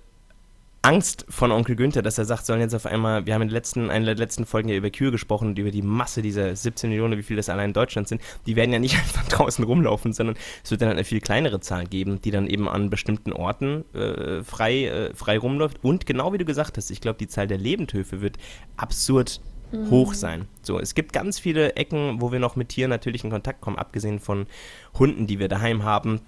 Angst 0.84 1.26
von 1.30 1.52
Onkel 1.52 1.76
Günther, 1.76 2.02
dass 2.02 2.18
er 2.18 2.26
sagt, 2.26 2.46
sollen 2.46 2.60
jetzt 2.60 2.74
auf 2.74 2.88
einmal, 2.88 3.28
wir 3.28 3.36
haben 3.36 3.44
in 3.44 3.50
der 3.50 3.58
letzten, 3.58 3.92
einer 3.92 4.06
der 4.06 4.16
letzten 4.16 4.48
Folgen 4.48 4.68
ja 4.68 4.76
über 4.76 4.90
Kühe 4.90 5.12
gesprochen 5.12 5.50
und 5.50 5.60
über 5.60 5.70
die 5.70 5.84
Masse 5.84 6.24
dieser 6.24 6.56
17 6.56 6.90
Millionen, 6.90 7.20
wie 7.20 7.24
viele 7.24 7.38
das 7.38 7.50
allein 7.50 7.70
in 7.70 7.74
Deutschland 7.74 8.08
sind, 8.08 8.22
die 8.48 8.56
werden 8.56 8.74
ja 8.74 8.80
nicht 8.80 8.96
einfach 8.98 9.28
draußen 9.28 9.64
rumlaufen, 9.64 10.12
sondern 10.12 10.36
es 10.64 10.72
wird 10.72 10.82
dann 10.82 10.90
eine 10.90 11.04
viel 11.04 11.22
kleinere 11.22 11.60
Zahl 11.60 11.86
geben, 11.86 12.20
die 12.22 12.32
dann 12.32 12.48
eben 12.48 12.68
an 12.68 12.90
bestimmten 12.90 13.32
Orten 13.32 13.86
äh, 13.94 14.44
frei, 14.44 14.86
äh, 14.86 15.14
frei 15.14 15.38
rumläuft. 15.38 15.84
Und 15.84 16.08
genau 16.08 16.34
wie 16.34 16.40
du 16.40 16.46
gesagt 16.46 16.78
hast, 16.78 16.90
ich 16.90 17.00
glaube, 17.00 17.20
die 17.20 17.28
Zahl 17.28 17.46
der 17.46 17.60
Lebendhöfe 17.60 18.22
wird 18.22 18.38
absurd 18.76 19.40
mhm. 19.72 19.92
hoch 19.92 20.16
sein. 20.16 20.48
So, 20.64 20.80
es 20.80 20.96
gibt 20.96 21.14
ganz 21.14 21.38
viele 21.38 21.76
Ecken, 21.76 22.22
wo 22.22 22.32
wir 22.32 22.40
noch 22.40 22.56
mit 22.56 22.70
Tieren 22.70 22.90
natürlich 22.90 23.24
in 23.24 23.30
Kontakt 23.30 23.62
kommen, 23.62 23.78
abgesehen 23.78 24.20
von 24.20 24.48
Hunden, 24.98 25.28
die 25.28 25.38
wir 25.38 25.48
daheim 25.48 25.84
haben 25.84 26.22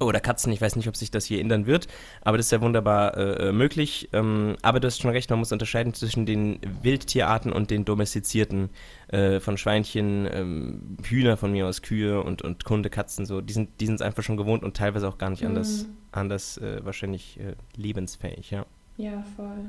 oder 0.00 0.20
Katzen, 0.20 0.52
ich 0.52 0.60
weiß 0.60 0.76
nicht, 0.76 0.88
ob 0.88 0.96
sich 0.96 1.10
das 1.10 1.24
hier 1.24 1.40
ändern 1.40 1.66
wird, 1.66 1.88
aber 2.22 2.36
das 2.36 2.46
ist 2.46 2.52
ja 2.52 2.60
wunderbar 2.60 3.16
äh, 3.16 3.48
äh, 3.48 3.52
möglich. 3.52 4.08
Ähm, 4.12 4.56
aber 4.62 4.80
du 4.80 4.86
hast 4.86 5.00
schon 5.00 5.10
recht, 5.10 5.30
man 5.30 5.38
muss 5.38 5.52
unterscheiden 5.52 5.94
zwischen 5.94 6.26
den 6.26 6.58
Wildtierarten 6.82 7.52
und 7.52 7.70
den 7.70 7.84
domestizierten 7.84 8.70
äh, 9.08 9.40
von 9.40 9.56
Schweinchen, 9.58 10.28
ähm, 10.32 10.96
Hühner 11.04 11.36
von 11.36 11.52
mir 11.52 11.66
aus, 11.66 11.82
Kühe 11.82 12.22
und, 12.22 12.42
und 12.42 12.64
Kunde, 12.64 12.90
Katzen, 12.90 13.26
so. 13.26 13.40
Die 13.40 13.52
sind 13.52 13.70
die 13.80 13.86
es 13.86 14.00
einfach 14.00 14.22
schon 14.22 14.36
gewohnt 14.36 14.62
und 14.62 14.76
teilweise 14.76 15.08
auch 15.08 15.18
gar 15.18 15.30
nicht 15.30 15.42
mhm. 15.42 15.48
anders, 15.48 15.86
anders 16.12 16.58
äh, 16.58 16.84
wahrscheinlich 16.84 17.38
äh, 17.40 17.54
lebensfähig, 17.76 18.50
ja. 18.50 18.66
Ja, 18.96 19.24
voll. 19.36 19.68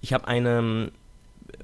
Ich 0.00 0.12
habe 0.12 0.26
eine 0.26 0.90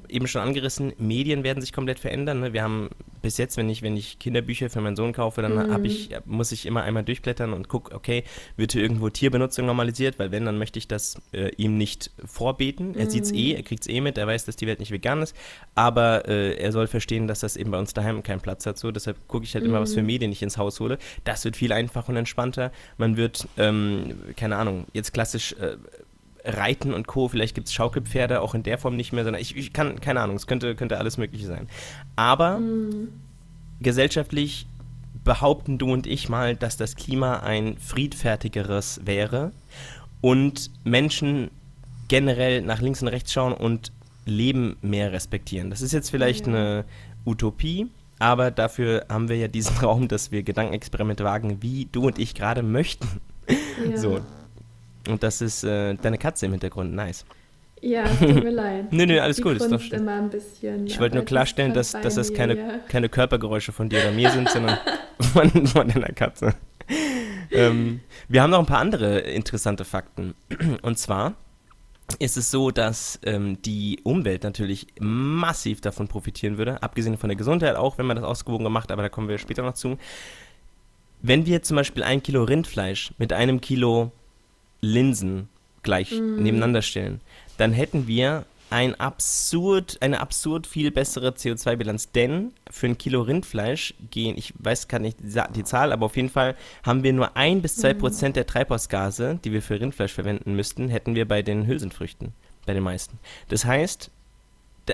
eben 0.09 0.27
schon 0.27 0.43
angerissen, 0.43 0.93
Medien 0.99 1.45
werden 1.45 1.61
sich 1.61 1.73
komplett 1.73 1.99
verändern. 1.99 2.41
Ne? 2.41 2.53
Wir 2.53 2.63
haben 2.63 2.91
bis 3.23 3.39
jetzt, 3.39 3.57
wenn 3.57 3.69
ich, 3.69 3.83
wenn 3.83 3.97
ich 3.97 4.19
Kinderbücher 4.19 4.71
für 4.71 4.81
meinen 4.81 4.97
Sohn 4.97 5.13
kaufe, 5.13 5.43
dann 5.43 5.55
mhm. 5.55 5.85
ich, 5.85 6.11
muss 6.25 6.53
ich 6.53 6.67
immer 6.67 6.83
einmal 6.83 7.05
durchblättern 7.05 7.53
und 7.53 7.69
gucke, 7.69 7.95
okay, 7.95 8.25
wird 8.57 8.73
hier 8.73 8.83
irgendwo 8.83 9.09
Tierbenutzung 9.09 9.67
normalisiert, 9.67 10.19
weil 10.19 10.33
wenn, 10.33 10.45
dann 10.45 10.59
möchte 10.59 10.79
ich 10.79 10.89
das 10.89 11.21
äh, 11.33 11.51
ihm 11.57 11.77
nicht 11.77 12.11
vorbeten. 12.25 12.95
Er 12.95 13.07
mhm. 13.07 13.11
sieht 13.11 13.25
es 13.25 13.33
eh, 13.33 13.53
er 13.53 13.63
kriegt 13.63 13.83
es 13.83 13.89
eh 13.89 14.01
mit, 14.01 14.19
er 14.19 14.27
weiß, 14.27 14.45
dass 14.45 14.57
die 14.57 14.67
Welt 14.67 14.81
nicht 14.81 14.91
vegan 14.91 15.23
ist, 15.23 15.37
aber 15.75 16.29
äh, 16.29 16.55
er 16.55 16.73
soll 16.73 16.87
verstehen, 16.87 17.27
dass 17.27 17.41
das 17.41 17.57
eben 17.57 17.71
bei 17.71 17.79
uns 17.79 17.93
daheim 17.93 18.23
keinen 18.23 18.41
Platz 18.41 18.67
hat. 18.67 18.79
So. 18.79 18.91
Deshalb 18.91 19.17
gucke 19.29 19.45
ich 19.45 19.55
halt 19.55 19.65
mhm. 19.65 19.71
immer, 19.71 19.81
was 19.81 19.95
für 19.95 20.01
mhm. 20.01 20.07
Medien 20.07 20.33
ich 20.33 20.43
ins 20.43 20.57
Haus 20.57 20.81
hole. 20.81 20.99
Das 21.25 21.45
wird 21.45 21.57
viel 21.57 21.73
einfacher 21.73 22.09
und 22.09 22.17
entspannter. 22.17 22.73
Man 22.97 23.17
wird, 23.17 23.49
ähm, 23.59 24.15
keine 24.37 24.57
Ahnung, 24.57 24.87
jetzt 24.93 25.13
klassisch 25.13 25.53
äh, 25.55 25.77
Reiten 26.45 26.95
und 26.95 27.07
Co. 27.07 27.29
Vielleicht 27.29 27.55
gibt 27.55 27.69
es 27.69 27.75
Schaukelpferde 27.75 28.41
auch 28.41 28.55
in 28.55 28.63
der 28.63 28.79
Form 28.79 28.97
nicht 28.97 29.13
mehr, 29.13 29.25
sondern 29.25 29.43
ich, 29.43 29.57
ich 29.57 29.73
kann, 29.73 30.01
keine 30.01 30.21
Ahnung, 30.21 30.37
es 30.37 30.47
könnte, 30.47 30.75
könnte 30.75 30.99
alles 30.99 31.19
Mögliche 31.19 31.47
sein. 31.47 31.69
Aber 32.17 32.59
mhm. 32.59 33.09
gesellschaftlich 33.81 34.67
behaupten 35.25 35.79
du 35.79 35.93
und 35.93 36.07
ich 36.07 36.29
mal, 36.29 36.57
dass 36.57 36.77
das 36.77 36.97
Klima 36.97 37.41
ein 37.41 37.77
friedfertigeres 37.79 39.01
wäre 39.05 39.53
und 40.21 40.71
Menschen 40.85 41.51
generell 42.09 42.63
nach 42.63 42.81
links 42.81 43.03
und 43.03 43.09
rechts 43.09 43.33
schauen 43.33 43.53
und 43.53 43.93
Leben 44.27 44.77
mehr 44.83 45.13
respektieren. 45.13 45.71
Das 45.71 45.83
ist 45.83 45.93
jetzt 45.93 46.11
vielleicht 46.11 46.47
ja. 46.47 46.53
eine 46.53 46.85
Utopie, 47.25 47.89
aber 48.19 48.51
dafür 48.51 49.07
haben 49.09 49.29
wir 49.29 49.37
ja 49.37 49.49
diesen 49.49 49.77
Raum, 49.83 50.09
dass 50.09 50.31
wir 50.31 50.43
Gedankenexperimente 50.43 51.25
wagen, 51.25 51.63
wie 51.63 51.89
du 51.91 52.07
und 52.07 52.19
ich 52.19 52.35
gerade 52.35 52.63
möchten. 52.63 53.21
Ja. 53.89 53.97
So, 53.97 54.21
und 55.08 55.23
das 55.23 55.41
ist 55.41 55.64
äh, 55.64 55.94
deine 55.94 56.19
Katze 56.19 56.47
im 56.47 56.52
Hintergrund. 56.52 56.95
Nice. 56.95 57.25
Ja, 57.80 58.04
tut 58.19 58.45
mir 58.45 58.50
leid. 58.50 58.92
nö, 58.92 59.07
nö, 59.07 59.21
alles 59.21 59.37
Die 59.37 59.42
gut. 59.42 59.57
Ist 59.57 59.71
doch 59.71 59.90
immer 59.92 60.12
ein 60.12 60.30
bisschen. 60.30 60.87
Ich 60.87 61.00
wollte 61.00 61.16
nur 61.16 61.25
klarstellen, 61.25 61.73
dass, 61.73 61.92
dass 61.92 62.14
das 62.14 62.33
keine, 62.33 62.57
ja. 62.57 62.78
keine 62.88 63.09
Körpergeräusche 63.09 63.73
von 63.73 63.88
dir 63.88 64.00
oder 64.00 64.12
mir 64.12 64.30
sind, 64.30 64.50
sondern 64.50 64.78
von, 65.21 65.66
von 65.66 65.88
deiner 65.88 66.12
Katze. 66.12 66.54
ähm, 67.50 68.00
wir 68.28 68.42
haben 68.42 68.50
noch 68.50 68.59
ein 68.59 68.66
paar 68.66 68.80
andere 68.80 69.21
interessante 69.21 69.85
Fakten. 69.85 70.35
Und 70.83 70.99
zwar 70.99 71.35
ist 72.19 72.37
es 72.37 72.50
so, 72.50 72.71
dass 72.71 73.21
ähm, 73.25 73.62
die 73.62 74.00
Umwelt 74.02 74.42
natürlich 74.42 74.88
massiv 74.99 75.80
davon 75.80 76.09
profitieren 76.09 76.59
würde, 76.59 76.83
abgesehen 76.83 77.16
von 77.16 77.28
der 77.28 77.37
Gesundheit 77.37 77.76
auch, 77.76 77.99
wenn 77.99 78.07
man 78.07 78.16
das 78.16 78.25
ausgewogen 78.25 78.64
gemacht, 78.64 78.90
aber 78.90 79.02
da 79.02 79.09
kommen 79.09 79.28
wir 79.28 79.38
später 79.38 79.62
noch 79.62 79.75
zu. 79.75 79.97
Wenn 81.23 81.47
wir 81.47 81.62
zum 81.62 81.76
Beispiel 81.76 82.02
ein 82.02 82.23
Kilo 82.23 82.45
Rindfleisch 82.45 83.12
mit 83.19 83.33
einem 83.33 83.61
Kilo 83.61 84.11
Linsen 84.81 85.49
gleich 85.83 86.13
mm. 86.13 86.43
nebeneinander 86.43 86.83
stellen, 86.83 87.21
dann 87.59 87.73
hätten 87.73 88.07
wir 88.07 88.45
ein 88.71 88.95
absurd, 88.95 89.99
eine 90.01 90.21
absurd 90.21 90.67
viel 90.67 90.91
bessere 90.93 91.31
CO2-Bilanz. 91.31 92.13
Denn 92.13 92.53
für 92.71 92.87
ein 92.87 92.99
Kilo 92.99 93.23
Rindfleisch 93.23 93.95
gehen, 94.11 94.39
ich 94.39 94.55
weiß 94.59 94.87
gar 94.89 95.01
nicht 95.01 95.19
die 95.21 95.65
Zahl, 95.65 95.93
aber 95.93 96.07
auf 96.07 96.17
jeden 96.17 96.31
Fall 96.31 96.55
haben 96.85 97.03
wir 97.03 97.13
nur 97.13 97.37
ein 97.37 97.63
bis 97.63 97.77
zwei 97.77 97.95
mm. 97.95 97.99
Prozent 97.99 98.37
der 98.37 98.47
Treibhausgase, 98.47 99.41
die 99.45 99.53
wir 99.53 99.61
für 99.61 99.81
Rindfleisch 99.81 100.13
verwenden 100.13 100.55
müssten, 100.55 100.89
hätten 100.89 101.15
wir 101.15 101.27
bei 101.27 101.43
den 101.43 101.67
Hülsenfrüchten, 101.67 102.33
bei 102.65 102.73
den 102.73 102.85
meisten. 102.85 103.19
Das 103.49 103.65
heißt, 103.65 104.11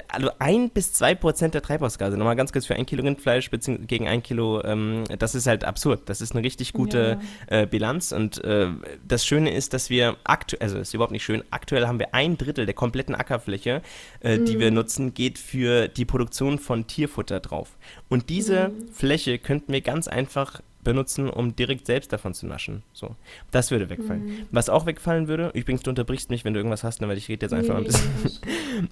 also 0.09 0.31
ein 0.39 0.71
bis 0.71 0.93
zwei 0.93 1.15
Prozent 1.15 1.55
der 1.55 1.63
Treibhausgase, 1.63 2.17
nochmal 2.17 2.37
ganz 2.37 2.53
kurz 2.53 2.67
für 2.67 2.75
ein 2.75 2.87
Kilo 2.87 3.03
Rindfleisch 3.03 3.51
gegen 3.51 4.09
ein 4.09 4.23
Kilo, 4.23 4.63
ähm, 4.65 5.05
das 5.19 5.35
ist 5.35 5.47
halt 5.47 5.65
absurd. 5.65 6.09
Das 6.09 6.21
ist 6.21 6.33
eine 6.33 6.45
richtig 6.45 6.73
gute 6.73 7.19
ja. 7.51 7.63
äh, 7.63 7.67
Bilanz 7.67 8.13
und 8.13 8.43
äh, 8.45 8.69
das 9.07 9.25
Schöne 9.25 9.53
ist, 9.53 9.75
dass 9.75 9.91
wir 9.91 10.17
aktuell, 10.25 10.63
also 10.63 10.79
ist 10.79 10.95
überhaupt 10.95 11.13
nicht 11.13 11.25
schön, 11.25 11.43
aktuell 11.51 11.87
haben 11.87 11.99
wir 11.99 12.15
ein 12.15 12.39
Drittel 12.39 12.67
der 12.67 12.75
kompletten 12.75 13.15
Ackerfläche, 13.15 13.83
äh, 14.21 14.39
mhm. 14.39 14.45
die 14.47 14.59
wir 14.59 14.71
nutzen, 14.71 15.15
geht 15.15 15.39
für 15.39 15.89
die 15.89 16.05
Produktion 16.05 16.59
von 16.59 16.87
Tierfutter 16.87 17.41
drauf. 17.41 17.77
Und 18.09 18.29
diese 18.29 18.69
mhm. 18.69 18.89
Fläche 18.93 19.39
könnten 19.39 19.73
wir 19.73 19.81
ganz 19.81 20.09
einfach 20.09 20.61
benutzen, 20.87 21.29
um 21.29 21.55
direkt 21.55 21.87
selbst 21.87 22.13
davon 22.13 22.33
zu 22.33 22.47
naschen. 22.47 22.83
So, 22.93 23.17
das 23.51 23.71
würde 23.71 23.91
wegfallen. 23.91 24.25
Mhm. 24.25 24.47
Was 24.51 24.71
auch 24.71 24.87
wegfallen 24.87 25.29
würde, 25.29 25.51
übrigens, 25.53 25.83
du 25.83 25.91
unterbrichst 25.91 26.31
mich, 26.31 26.45
wenn 26.45 26.55
du 26.55 26.61
irgendwas 26.61 26.85
hast, 26.85 27.01
ne, 27.01 27.09
weil 27.09 27.19
ich 27.19 27.29
rede 27.29 27.45
jetzt 27.45 27.53
einfach 27.53 27.75
nee, 27.75 27.81
ein 27.81 27.85
bisschen. 27.85 28.41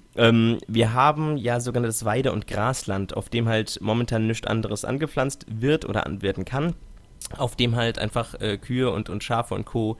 ähm, 0.15 0.57
wir 0.67 0.93
haben 0.93 1.37
ja 1.37 1.59
sogenanntes 1.59 2.05
Weide- 2.05 2.33
und 2.33 2.45
Grasland, 2.47 3.15
auf 3.15 3.29
dem 3.29 3.47
halt 3.47 3.79
momentan 3.81 4.27
nichts 4.27 4.45
anderes 4.45 4.85
angepflanzt 4.85 5.45
wird 5.49 5.85
oder 5.85 6.05
werden 6.21 6.45
kann. 6.45 6.75
auf 7.37 7.55
dem 7.55 7.75
halt 7.75 7.97
einfach 7.97 8.39
äh, 8.39 8.57
Kühe 8.57 8.91
und, 8.91 9.09
und 9.09 9.23
Schafe 9.23 9.55
und 9.55 9.65
Co. 9.65 9.97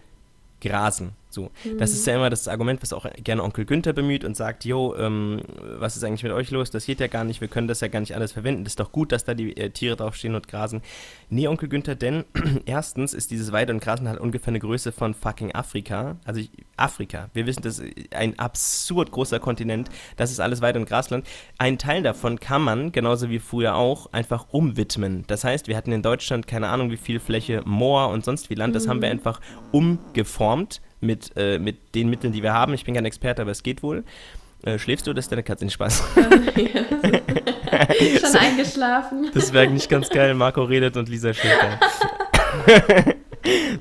grasen. 0.61 1.13
So. 1.35 1.51
Mhm. 1.65 1.77
Das 1.77 1.91
ist 1.91 2.07
ja 2.07 2.15
immer 2.15 2.29
das 2.29 2.47
Argument, 2.47 2.81
was 2.81 2.93
auch 2.93 3.05
gerne 3.23 3.43
Onkel 3.43 3.65
Günther 3.65 3.93
bemüht 3.93 4.23
und 4.23 4.35
sagt, 4.35 4.65
jo, 4.65 4.95
ähm, 4.95 5.41
was 5.77 5.97
ist 5.97 6.03
eigentlich 6.03 6.23
mit 6.23 6.31
euch 6.31 6.49
los? 6.49 6.71
Das 6.71 6.85
geht 6.85 7.01
ja 7.01 7.07
gar 7.07 7.25
nicht, 7.25 7.41
wir 7.41 7.49
können 7.49 7.67
das 7.67 7.81
ja 7.81 7.89
gar 7.89 7.99
nicht 7.99 8.15
alles 8.15 8.31
verwenden. 8.31 8.63
Das 8.63 8.71
ist 8.71 8.79
doch 8.79 8.91
gut, 8.91 9.11
dass 9.11 9.25
da 9.25 9.33
die 9.33 9.55
äh, 9.57 9.69
Tiere 9.69 9.97
draufstehen 9.97 10.33
und 10.33 10.47
grasen. 10.47 10.81
Nee, 11.29 11.47
Onkel 11.47 11.67
Günther, 11.67 11.95
denn 11.95 12.23
erstens 12.65 13.13
ist 13.13 13.31
dieses 13.31 13.51
Weide- 13.51 13.73
und 13.73 13.81
Grasen 13.81 14.07
halt 14.07 14.19
ungefähr 14.19 14.49
eine 14.49 14.59
Größe 14.59 14.93
von 14.93 15.13
fucking 15.13 15.53
Afrika. 15.53 16.15
Also 16.23 16.39
ich, 16.39 16.49
Afrika. 16.77 17.29
Wir 17.33 17.45
wissen, 17.45 17.61
das 17.61 17.79
ist 17.79 18.15
ein 18.15 18.39
absurd 18.39 19.11
großer 19.11 19.39
Kontinent. 19.39 19.89
Das 20.15 20.31
ist 20.31 20.39
alles 20.39 20.61
Weide- 20.61 20.79
und 20.79 20.87
Grasland. 20.87 21.27
Ein 21.57 21.77
Teil 21.77 22.01
davon 22.01 22.39
kann 22.39 22.61
man, 22.61 22.93
genauso 22.93 23.29
wie 23.29 23.39
früher 23.39 23.75
auch, 23.75 24.13
einfach 24.13 24.47
umwidmen. 24.51 25.25
Das 25.27 25.43
heißt, 25.43 25.67
wir 25.67 25.75
hatten 25.75 25.91
in 25.91 26.01
Deutschland 26.01 26.47
keine 26.47 26.69
Ahnung, 26.69 26.91
wie 26.91 26.97
viel 26.97 27.19
Fläche 27.19 27.61
Moor 27.65 28.09
und 28.09 28.23
sonst 28.23 28.49
wie 28.49 28.55
Land. 28.55 28.73
Das 28.75 28.85
mhm. 28.85 28.89
haben 28.89 29.01
wir 29.01 29.09
mhm. 29.09 29.19
einfach 29.19 29.41
umgeformt 29.71 30.81
mit, 31.05 31.31
äh, 31.35 31.59
mit 31.59 31.95
den 31.95 32.09
Mitteln, 32.09 32.33
die 32.33 32.43
wir 32.43 32.53
haben. 32.53 32.73
Ich 32.73 32.85
bin 32.85 32.95
kein 32.95 33.05
Experte, 33.05 33.41
aber 33.41 33.51
es 33.51 33.63
geht 33.63 33.83
wohl. 33.83 34.03
Äh, 34.63 34.79
schläfst 34.79 35.05
du 35.05 35.11
oder 35.11 35.19
ist 35.19 35.31
deine 35.31 35.43
Katze 35.43 35.65
nicht 35.65 35.75
Spaß? 35.75 36.03
Schon 38.19 38.31
so, 38.31 38.37
eingeschlafen. 38.37 39.29
Das 39.33 39.53
wäre 39.53 39.67
nicht 39.67 39.89
ganz 39.89 40.09
geil. 40.09 40.33
Marco 40.33 40.63
redet 40.63 40.97
und 40.97 41.09
Lisa 41.09 41.33
schläft. 41.33 41.59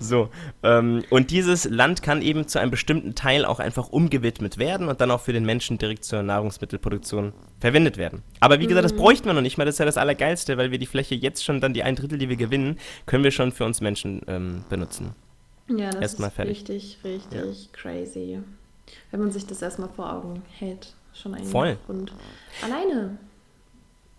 so, 0.00 0.28
ähm, 0.62 1.04
und 1.10 1.30
dieses 1.30 1.64
Land 1.64 2.02
kann 2.02 2.22
eben 2.22 2.46
zu 2.48 2.58
einem 2.58 2.70
bestimmten 2.70 3.14
Teil 3.14 3.44
auch 3.44 3.60
einfach 3.60 3.88
umgewidmet 3.88 4.58
werden 4.58 4.88
und 4.88 5.00
dann 5.00 5.10
auch 5.10 5.20
für 5.20 5.32
den 5.32 5.44
Menschen 5.44 5.78
direkt 5.78 6.04
zur 6.04 6.22
Nahrungsmittelproduktion 6.22 7.32
verwendet 7.60 7.96
werden. 7.96 8.22
Aber 8.40 8.60
wie 8.60 8.66
gesagt, 8.66 8.84
das 8.84 8.92
mhm. 8.92 8.98
bräuchten 8.98 9.26
wir 9.26 9.32
noch 9.32 9.42
nicht 9.42 9.56
mal, 9.58 9.64
das 9.64 9.76
ist 9.76 9.78
ja 9.78 9.86
das 9.86 9.96
Allergeilste, 9.96 10.56
weil 10.58 10.70
wir 10.70 10.78
die 10.78 10.86
Fläche 10.86 11.14
jetzt 11.14 11.44
schon, 11.44 11.60
dann 11.60 11.72
die 11.72 11.82
ein 11.82 11.96
Drittel, 11.96 12.18
die 12.18 12.28
wir 12.28 12.36
gewinnen, 12.36 12.78
können 13.06 13.24
wir 13.24 13.30
schon 13.30 13.52
für 13.52 13.64
uns 13.64 13.80
Menschen 13.80 14.22
ähm, 14.26 14.64
benutzen. 14.68 15.14
Ja, 15.68 15.90
das 15.90 16.00
erstmal 16.00 16.28
ist 16.28 16.34
fertig. 16.34 16.58
richtig, 16.58 16.98
richtig 17.04 17.64
ja. 17.64 17.68
crazy. 17.72 18.38
Wenn 19.10 19.20
man 19.20 19.30
sich 19.30 19.46
das 19.46 19.62
erstmal 19.62 19.88
vor 19.88 20.12
Augen 20.12 20.42
hält. 20.58 20.94
Schon 21.14 21.34
ein 21.34 21.44
Voll. 21.44 21.78
Grund. 21.86 22.12
Alleine. 22.62 23.18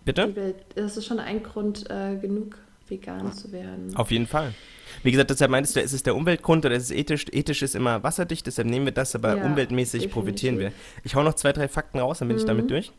Bitte? 0.04 0.54
Das 0.74 0.96
ist 0.96 1.04
schon 1.04 1.20
ein 1.20 1.42
Grund 1.42 1.90
äh, 1.90 2.16
genug, 2.16 2.56
vegan 2.88 3.32
zu 3.32 3.52
werden. 3.52 3.94
Auf 3.96 4.10
jeden 4.10 4.26
Fall. 4.26 4.54
Wie 5.02 5.10
gesagt, 5.10 5.30
deshalb 5.30 5.50
meintest 5.50 5.76
du, 5.76 5.80
ist 5.80 5.92
es 5.92 6.02
der 6.02 6.16
Umweltgrund 6.16 6.64
oder 6.64 6.74
ist 6.74 6.84
es 6.84 6.90
ethisch? 6.90 7.26
Ethisch 7.32 7.62
ist 7.62 7.74
immer 7.74 8.02
wasserdicht, 8.02 8.46
deshalb 8.46 8.68
nehmen 8.68 8.86
wir 8.86 8.92
das, 8.92 9.14
aber 9.14 9.36
ja, 9.36 9.44
umweltmäßig 9.44 10.02
definitiv. 10.02 10.14
profitieren 10.14 10.58
wir. 10.58 10.72
Ich 11.04 11.14
hau 11.14 11.22
noch 11.22 11.34
zwei, 11.34 11.52
drei 11.52 11.68
Fakten 11.68 11.98
raus, 11.98 12.20
dann 12.20 12.28
bin 12.28 12.36
mhm. 12.36 12.40
ich 12.40 12.46
damit 12.46 12.70
durch. 12.70 12.92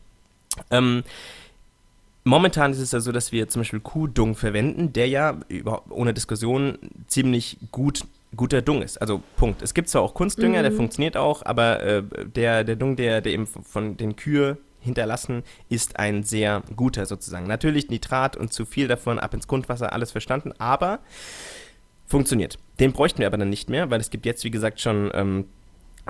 Ähm, 0.70 1.02
Momentan 2.28 2.72
ist 2.72 2.78
es 2.80 2.92
ja 2.92 3.00
so, 3.00 3.10
dass 3.10 3.32
wir 3.32 3.48
zum 3.48 3.60
Beispiel 3.60 3.80
Kuhdung 3.80 4.34
verwenden, 4.34 4.92
der 4.92 5.08
ja 5.08 5.40
ohne 5.88 6.12
Diskussion 6.12 6.76
ziemlich 7.06 7.56
gut 7.72 8.04
guter 8.36 8.62
Dung 8.62 8.82
ist. 8.82 8.98
Also 8.98 9.22
Punkt. 9.36 9.62
Es 9.62 9.74
gibt 9.74 9.88
zwar 9.88 10.02
auch 10.02 10.14
Kunstdünger, 10.14 10.58
mhm. 10.58 10.62
der 10.62 10.72
funktioniert 10.72 11.16
auch, 11.16 11.44
aber 11.44 11.82
äh, 11.82 12.02
der, 12.26 12.64
der 12.64 12.76
Dung, 12.76 12.96
der, 12.96 13.20
der 13.20 13.32
eben 13.32 13.46
von 13.46 13.96
den 13.96 14.16
Kühe 14.16 14.58
hinterlassen, 14.80 15.42
ist 15.68 15.98
ein 15.98 16.22
sehr 16.22 16.62
guter 16.76 17.06
sozusagen. 17.06 17.46
Natürlich 17.46 17.90
Nitrat 17.90 18.36
und 18.36 18.52
zu 18.52 18.64
viel 18.64 18.88
davon 18.88 19.18
ab 19.18 19.34
ins 19.34 19.48
Grundwasser, 19.48 19.92
alles 19.92 20.12
verstanden, 20.12 20.52
aber 20.58 21.00
funktioniert. 22.06 22.58
Den 22.80 22.92
bräuchten 22.92 23.18
wir 23.18 23.26
aber 23.26 23.36
dann 23.38 23.50
nicht 23.50 23.68
mehr, 23.68 23.90
weil 23.90 24.00
es 24.00 24.10
gibt 24.10 24.24
jetzt, 24.24 24.44
wie 24.44 24.50
gesagt, 24.50 24.80
schon 24.80 25.10
ähm, 25.14 25.46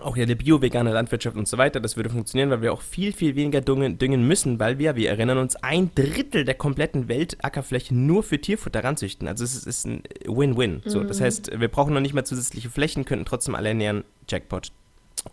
auch 0.03 0.17
ja 0.17 0.27
die 0.27 0.35
bio-vegane 0.35 0.93
Landwirtschaft 0.93 1.37
und 1.37 1.49
so 1.49 1.59
weiter, 1.59 1.81
das 1.81 1.97
würde 1.97 2.11
funktionieren, 2.11 2.51
weil 2.51 2.63
wir 2.63 2.73
auch 2.73 2.83
viel, 2.83 3.13
viel 3.13 3.37
weniger 3.37 3.61
düngen, 3.61 3.99
düngen 3.99 4.27
müssen, 4.27 4.59
weil 4.59 4.79
wir, 4.79 4.97
wir 4.97 5.11
erinnern 5.11 5.39
uns, 5.39 5.57
ein 5.57 5.91
Drittel 5.95 6.45
der 6.45 6.55
kompletten 6.55 7.09
Weltackerfläche 7.09 7.95
nur 7.95 8.23
für 8.23 8.41
Tierfutter 8.41 8.85
ranzüchten. 8.85 9.29
Also 9.29 9.45
es 9.45 9.55
ist, 9.55 9.67
ist 9.67 9.87
ein 9.87 10.03
Win-Win. 10.27 10.83
Mhm. 10.85 10.91
So, 10.91 11.03
das 11.05 11.21
mhm. 11.21 11.25
heißt, 11.25 11.61
wir 11.61 11.69
brauchen 11.69 11.95
noch 11.95 12.01
nicht 12.01 12.15
mal 12.15 12.25
zusätzliche 12.25 12.71
Flächen, 12.71 13.05
könnten 13.05 13.25
trotzdem 13.25 13.55
alle 13.55 13.69
ernähren. 13.69 14.05
Jackpot. 14.29 14.73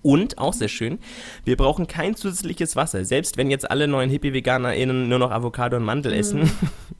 Und, 0.01 0.37
auch 0.37 0.53
sehr 0.53 0.67
schön, 0.67 0.99
wir 1.43 1.57
brauchen 1.57 1.87
kein 1.87 2.15
zusätzliches 2.15 2.75
Wasser. 2.75 3.05
Selbst 3.05 3.37
wenn 3.37 3.51
jetzt 3.51 3.69
alle 3.69 3.87
neuen 3.87 4.09
Hippie-VeganerInnen 4.09 5.07
nur 5.07 5.19
noch 5.19 5.31
Avocado 5.31 5.77
und 5.77 5.83
Mandel 5.83 6.13
mhm. 6.13 6.19
essen, 6.19 6.51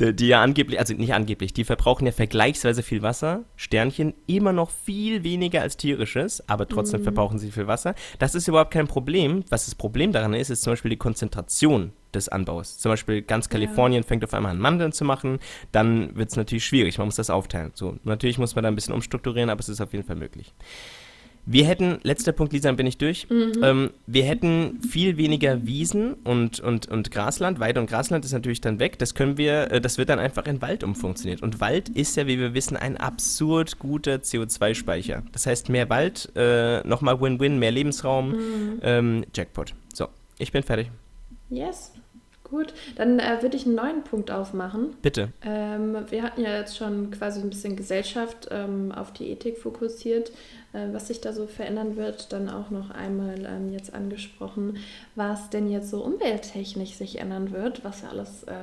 die, 0.00 0.14
die, 0.14 0.28
ja 0.28 0.42
angeblich, 0.42 0.78
also 0.78 0.94
nicht 0.94 1.14
angeblich, 1.14 1.52
die 1.52 1.64
verbrauchen 1.64 2.06
ja 2.06 2.12
vergleichsweise 2.12 2.82
viel 2.82 3.02
Wasser, 3.02 3.44
Sternchen, 3.56 4.14
immer 4.26 4.52
noch 4.52 4.70
viel 4.70 5.24
weniger 5.24 5.62
als 5.62 5.76
tierisches, 5.76 6.46
aber 6.48 6.68
trotzdem 6.68 7.00
mhm. 7.00 7.04
verbrauchen 7.04 7.38
sie 7.38 7.50
viel 7.50 7.66
Wasser. 7.66 7.94
Das 8.18 8.34
ist 8.34 8.48
überhaupt 8.48 8.70
kein 8.70 8.88
Problem. 8.88 9.44
Was 9.48 9.66
das 9.66 9.74
Problem 9.74 10.12
daran 10.12 10.34
ist, 10.34 10.50
ist 10.50 10.62
zum 10.62 10.72
Beispiel 10.72 10.90
die 10.90 10.96
Konzentration 10.96 11.92
des 12.14 12.28
Anbaus. 12.28 12.78
Zum 12.78 12.92
Beispiel 12.92 13.22
ganz 13.22 13.48
Kalifornien 13.48 14.02
ja. 14.02 14.06
fängt 14.06 14.24
auf 14.24 14.34
einmal 14.34 14.52
an 14.52 14.58
Mandeln 14.58 14.92
zu 14.92 15.04
machen, 15.04 15.38
dann 15.72 16.16
wird 16.16 16.30
es 16.30 16.36
natürlich 16.36 16.64
schwierig, 16.64 16.98
man 16.98 17.08
muss 17.08 17.16
das 17.16 17.30
aufteilen. 17.30 17.72
So, 17.74 17.96
natürlich 18.04 18.38
muss 18.38 18.54
man 18.54 18.64
da 18.64 18.68
ein 18.68 18.74
bisschen 18.74 18.94
umstrukturieren, 18.94 19.50
aber 19.50 19.60
es 19.60 19.68
ist 19.68 19.80
auf 19.80 19.92
jeden 19.92 20.06
Fall 20.06 20.16
möglich. 20.16 20.52
Wir 21.48 21.64
hätten, 21.64 22.00
letzter 22.02 22.32
Punkt, 22.32 22.52
Lisa, 22.52 22.68
dann 22.68 22.76
bin 22.76 22.88
ich 22.88 22.98
durch. 22.98 23.30
Mhm. 23.30 23.52
Ähm, 23.62 23.90
wir 24.06 24.24
hätten 24.24 24.80
viel 24.82 25.16
weniger 25.16 25.64
Wiesen 25.64 26.14
und, 26.24 26.58
und, 26.58 26.88
und 26.88 27.12
Grasland. 27.12 27.60
Weide 27.60 27.78
und 27.78 27.88
Grasland 27.88 28.24
ist 28.24 28.32
natürlich 28.32 28.60
dann 28.60 28.80
weg. 28.80 28.98
Das 28.98 29.14
können 29.14 29.38
wir, 29.38 29.70
äh, 29.70 29.80
das 29.80 29.96
wird 29.96 30.08
dann 30.08 30.18
einfach 30.18 30.46
in 30.46 30.60
Wald 30.60 30.82
umfunktioniert. 30.82 31.42
Und 31.42 31.60
Wald 31.60 31.88
ist 31.88 32.16
ja, 32.16 32.26
wie 32.26 32.40
wir 32.40 32.52
wissen, 32.52 32.76
ein 32.76 32.96
absurd 32.96 33.78
guter 33.78 34.16
CO2-Speicher. 34.16 35.22
Das 35.30 35.46
heißt, 35.46 35.68
mehr 35.68 35.88
Wald, 35.88 36.32
äh, 36.34 36.80
nochmal 36.86 37.20
Win-Win, 37.20 37.60
mehr 37.60 37.70
Lebensraum, 37.70 38.32
mhm. 38.32 38.80
ähm, 38.82 39.24
Jackpot. 39.32 39.72
So, 39.94 40.08
ich 40.38 40.50
bin 40.50 40.64
fertig. 40.64 40.90
Yes. 41.48 41.92
Gut, 42.50 42.74
dann 42.94 43.18
äh, 43.18 43.42
würde 43.42 43.56
ich 43.56 43.66
einen 43.66 43.74
neuen 43.74 44.04
Punkt 44.04 44.30
aufmachen. 44.30 44.94
Bitte. 45.02 45.32
Ähm, 45.44 45.96
wir 46.10 46.22
hatten 46.22 46.42
ja 46.42 46.56
jetzt 46.56 46.76
schon 46.76 47.10
quasi 47.10 47.40
ein 47.40 47.50
bisschen 47.50 47.74
Gesellschaft 47.74 48.46
ähm, 48.52 48.92
auf 48.92 49.12
die 49.12 49.30
Ethik 49.30 49.58
fokussiert, 49.58 50.30
was 50.72 51.08
sich 51.08 51.20
da 51.20 51.32
so 51.32 51.46
verändern 51.46 51.96
wird. 51.96 52.32
Dann 52.32 52.48
auch 52.48 52.70
noch 52.70 52.90
einmal 52.90 53.46
ähm, 53.46 53.72
jetzt 53.72 53.94
angesprochen, 53.94 54.78
was 55.14 55.50
denn 55.50 55.70
jetzt 55.70 55.90
so 55.90 56.04
umwelttechnisch 56.04 56.94
sich 56.94 57.18
ändern 57.18 57.52
wird, 57.52 57.84
was 57.84 58.02
ja 58.02 58.10
alles 58.10 58.42
äh, 58.44 58.54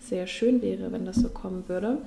sehr 0.00 0.26
schön 0.26 0.62
wäre, 0.62 0.92
wenn 0.92 1.04
das 1.04 1.16
so 1.16 1.28
kommen 1.28 1.68
würde. 1.68 1.98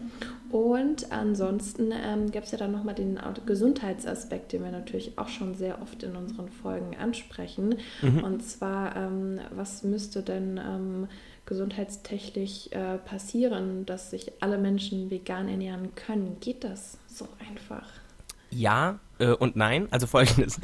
Und 0.51 1.11
ansonsten 1.11 1.91
ähm, 1.91 2.31
gäbe 2.31 2.45
es 2.45 2.51
ja 2.51 2.57
dann 2.57 2.71
nochmal 2.71 2.95
den 2.95 3.19
Gesundheitsaspekt, 3.45 4.51
den 4.51 4.63
wir 4.63 4.71
natürlich 4.71 5.17
auch 5.17 5.29
schon 5.29 5.55
sehr 5.55 5.81
oft 5.81 6.03
in 6.03 6.15
unseren 6.15 6.49
Folgen 6.49 6.95
ansprechen. 6.97 7.75
Mhm. 8.01 8.23
Und 8.23 8.43
zwar, 8.43 8.95
ähm, 8.95 9.39
was 9.51 9.83
müsste 9.83 10.21
denn 10.23 10.57
ähm, 10.57 11.07
gesundheitstechnisch 11.45 12.69
äh, 12.71 12.97
passieren, 12.97 13.85
dass 13.85 14.11
sich 14.11 14.31
alle 14.41 14.57
Menschen 14.57 15.09
vegan 15.09 15.47
ernähren 15.47 15.95
können? 15.95 16.37
Geht 16.39 16.63
das 16.63 16.97
so 17.07 17.27
einfach? 17.49 17.87
Ja, 18.49 18.99
äh, 19.21 19.33
und 19.33 19.55
nein. 19.55 19.87
Also 19.91 20.07
folgendes. 20.07 20.59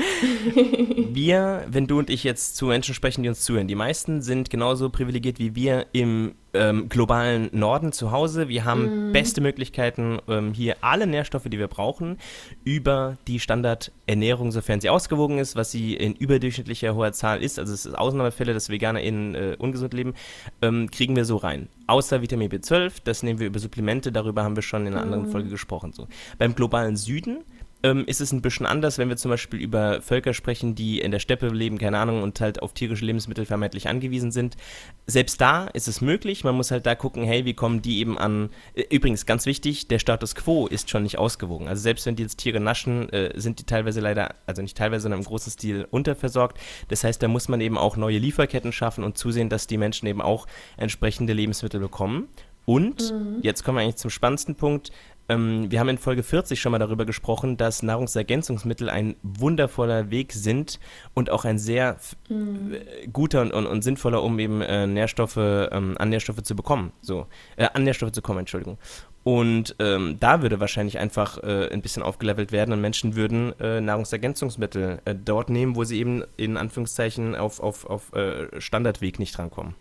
wir, 1.13 1.65
wenn 1.69 1.87
du 1.87 1.99
und 1.99 2.09
ich 2.09 2.23
jetzt 2.23 2.57
zu 2.57 2.65
Menschen 2.65 2.93
sprechen, 2.93 3.23
die 3.23 3.29
uns 3.29 3.41
zuhören, 3.41 3.67
die 3.67 3.75
meisten 3.75 4.21
sind 4.21 4.49
genauso 4.49 4.89
privilegiert 4.89 5.39
wie 5.39 5.55
wir 5.55 5.85
im 5.93 6.35
ähm, 6.53 6.89
globalen 6.89 7.49
Norden 7.51 7.91
zu 7.91 8.11
Hause. 8.11 8.47
Wir 8.49 8.65
haben 8.65 9.09
mm. 9.09 9.11
beste 9.13 9.41
Möglichkeiten, 9.41 10.19
ähm, 10.27 10.53
hier 10.53 10.77
alle 10.81 11.05
Nährstoffe, 11.05 11.45
die 11.45 11.59
wir 11.59 11.67
brauchen, 11.67 12.17
über 12.63 13.17
die 13.27 13.39
Standardernährung, 13.39 14.51
sofern 14.51 14.81
sie 14.81 14.89
ausgewogen 14.89 15.37
ist, 15.37 15.55
was 15.55 15.71
sie 15.71 15.93
in 15.93 16.13
überdurchschnittlicher 16.13 16.95
hoher 16.95 17.11
Zahl 17.11 17.43
ist, 17.43 17.59
also 17.59 17.73
es 17.73 17.85
ist 17.85 17.95
Ausnahmefälle, 17.95 18.53
dass 18.53 18.69
Veganer 18.69 19.01
in 19.01 19.35
äh, 19.35 19.55
ungesund 19.59 19.93
leben, 19.93 20.13
ähm, 20.61 20.89
kriegen 20.89 21.15
wir 21.15 21.25
so 21.25 21.37
rein. 21.37 21.67
Außer 21.87 22.21
Vitamin 22.21 22.49
B12, 22.49 22.93
das 23.03 23.23
nehmen 23.23 23.39
wir 23.39 23.47
über 23.47 23.59
Supplemente, 23.59 24.11
darüber 24.11 24.43
haben 24.43 24.55
wir 24.55 24.63
schon 24.63 24.87
in 24.87 24.93
einer 24.93 25.03
anderen 25.03 25.27
mm. 25.27 25.31
Folge 25.31 25.49
gesprochen. 25.49 25.93
So. 25.93 26.07
Beim 26.37 26.55
globalen 26.55 26.95
Süden 26.95 27.43
ähm, 27.88 28.03
ist 28.06 28.22
es 28.22 28.32
ein 28.32 28.41
bisschen 28.41 28.65
anders, 28.65 28.98
wenn 28.98 29.10
wir 29.10 29.17
zum 29.17 29.32
Beispiel 29.32 29.60
über 29.60 30.01
Völker 30.01 30.34
sprechen, 30.34 30.75
die 30.75 31.00
in 31.00 31.12
der 31.12 31.20
Steppe 31.20 31.48
leben, 31.48 31.77
keine 31.77 31.98
Ahnung, 32.00 32.22
und 32.22 32.39
halt 32.41 32.62
auf 32.62 32.74
tierische 32.74 33.06
Lebensmittel 33.06 33.46
vermeintlich 33.46 33.88
angewiesen 33.88 34.32
sind. 34.32 34.58
Selbst 35.06 35.39
da 35.39 35.67
ist 35.67 35.88
es 35.88 36.01
möglich, 36.01 36.44
man 36.44 36.56
muss 36.56 36.72
halt 36.72 36.86
da 36.86 36.96
gucken, 36.96 37.24
hey, 37.24 37.46
wie 37.46 37.53
kommen 37.53 37.82
die 37.82 38.00
eben 38.00 38.17
an. 38.17 38.50
Äh, 38.75 38.84
übrigens, 38.89 39.25
ganz 39.25 39.46
wichtig, 39.46 39.88
der 39.88 40.00
Status 40.00 40.36
quo 40.36 40.67
ist 40.67 40.89
schon 40.89 41.03
nicht 41.03 41.17
ausgewogen. 41.17 41.67
Also 41.67 41.82
selbst 41.82 42.06
wenn 42.06 42.15
die 42.15 42.24
jetzt 42.24 42.38
Tiere 42.38 42.60
naschen, 42.60 43.10
äh, 43.10 43.32
sind 43.39 43.60
die 43.60 43.65
teilweise 43.65 44.01
leider, 44.01 44.36
also 44.46 44.62
nicht 44.62 44.77
teilweise, 44.77 45.03
sondern 45.03 45.22
im 45.22 45.25
großen 45.25 45.51
Stil 45.51 45.88
unterversorgt. 45.89 46.60
Das 46.89 47.03
heißt, 47.03 47.24
da 47.24 47.27
muss 47.27 47.48
man 47.48 47.62
eben 47.62 47.77
auch 47.77 47.96
neue 47.98 48.17
Lieferketten 48.17 48.72
schaffen 48.72 49.03
und 49.03 49.17
zusehen, 49.17 49.50
dass 49.50 49.67
die 49.67 49.77
Menschen 49.77 50.08
eben 50.08 50.22
auch 50.22 50.48
entsprechende 50.75 51.34
Lebensmittel 51.34 51.79
bekommen. 51.79 52.27
Und 52.65 53.13
mhm. 53.13 53.39
jetzt 53.44 53.63
kommen 53.63 53.77
wir 53.77 53.84
eigentlich 53.84 53.96
zum 53.96 54.12
spannendsten 54.12 54.56
Punkt. 54.56 54.91
Ähm, 55.29 55.69
wir 55.69 55.79
haben 55.79 55.89
in 55.89 55.98
Folge 55.98 56.24
40 56.24 56.60
schon 56.60 56.72
mal 56.72 56.79
darüber 56.79 57.05
gesprochen, 57.05 57.57
dass 57.57 57.84
Nahrungsergänzungsmittel 57.84 58.89
ein 58.89 59.15
wundervoller 59.24 60.10
Weg 60.10 60.34
sind 60.34 60.79
und 61.13 61.29
auch 61.29 61.46
ein 61.46 61.60
sehr 61.60 61.98
mhm. 62.29 62.75
guter 63.12 63.41
und, 63.41 63.51
und, 63.53 63.67
und, 63.67 63.84
sinnvoller, 63.84 64.24
um 64.24 64.39
eben 64.39 64.62
äh, 64.62 64.88
Nährstoffe, 64.88 65.38
ähm, 65.38 65.96
an 65.98 66.10
Nährstoffe 66.10 66.41
zu 66.43 66.55
bekommen. 66.55 66.93
So, 67.01 67.27
äh, 67.57 67.67
an 67.74 67.84
Nährstoffe 67.84 68.12
zu 68.12 68.22
kommen, 68.22 68.39
Entschuldigung. 68.39 68.77
Und 69.24 69.75
ähm, 69.79 70.15
da 70.22 70.41
würde 70.41 70.62
wahrscheinlich 70.62 71.00
einfach 71.00 71.43
äh, 71.43 71.67
ein 71.69 71.81
bisschen 71.81 72.01
aufgelevelt 72.01 72.53
werden 72.53 72.72
und 72.72 72.79
Menschen 72.79 73.17
würden 73.17 73.60
äh, 73.60 73.81
Nahrungsergänzungsmittel 73.81 75.01
äh, 75.03 75.15
dort 75.15 75.50
nehmen, 75.50 75.75
wo 75.75 75.84
sie 75.84 76.00
eben 76.00 76.24
in 76.38 76.55
Anführungszeichen 76.55 77.36
auf, 77.36 77.60
auf, 77.60 77.86
auf 77.86 78.13
äh, 78.13 78.62
Standardweg 78.62 79.19
nicht 79.19 79.38
rankommen. 79.38 79.75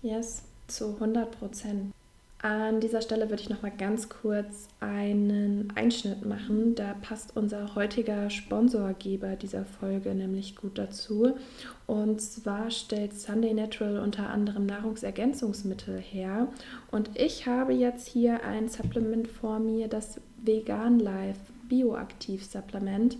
Yes, 0.00 0.42
zu 0.68 0.94
100 0.94 1.38
Prozent. 1.38 1.92
An 2.46 2.78
dieser 2.78 3.02
Stelle 3.02 3.28
würde 3.28 3.42
ich 3.42 3.50
noch 3.50 3.62
mal 3.62 3.72
ganz 3.76 4.08
kurz 4.08 4.68
einen 4.78 5.72
Einschnitt 5.74 6.24
machen. 6.24 6.76
Da 6.76 6.94
passt 7.02 7.36
unser 7.36 7.74
heutiger 7.74 8.30
Sponsorgeber 8.30 9.34
dieser 9.34 9.64
Folge 9.64 10.14
nämlich 10.14 10.54
gut 10.54 10.78
dazu. 10.78 11.34
Und 11.88 12.20
zwar 12.20 12.70
stellt 12.70 13.14
Sunday 13.14 13.52
Natural 13.52 13.98
unter 13.98 14.30
anderem 14.30 14.64
Nahrungsergänzungsmittel 14.64 15.98
her. 15.98 16.46
Und 16.92 17.10
ich 17.18 17.48
habe 17.48 17.72
jetzt 17.72 18.06
hier 18.06 18.44
ein 18.44 18.68
Supplement 18.68 19.26
vor 19.26 19.58
mir, 19.58 19.88
das 19.88 20.20
Vegan 20.40 21.00
Life 21.00 21.40
Bioaktiv-Supplement. 21.68 23.18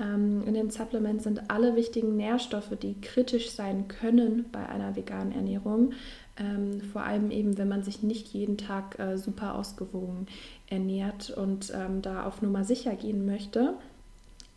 Ähm, 0.00 0.42
in 0.46 0.54
dem 0.54 0.70
Supplement 0.70 1.22
sind 1.22 1.50
alle 1.50 1.76
wichtigen 1.76 2.16
Nährstoffe, 2.16 2.76
die 2.82 3.00
kritisch 3.00 3.50
sein 3.50 3.88
können 3.88 4.46
bei 4.50 4.66
einer 4.68 4.96
veganen 4.96 5.32
Ernährung, 5.32 5.92
ähm, 6.36 6.80
vor 6.92 7.02
allem 7.02 7.30
eben, 7.30 7.58
wenn 7.58 7.68
man 7.68 7.82
sich 7.82 8.02
nicht 8.02 8.28
jeden 8.28 8.58
Tag 8.58 8.98
äh, 8.98 9.16
super 9.16 9.54
ausgewogen 9.54 10.26
ernährt 10.68 11.30
und 11.30 11.72
ähm, 11.74 12.02
da 12.02 12.24
auf 12.24 12.42
Nummer 12.42 12.64
sicher 12.64 12.94
gehen 12.96 13.26
möchte. 13.26 13.74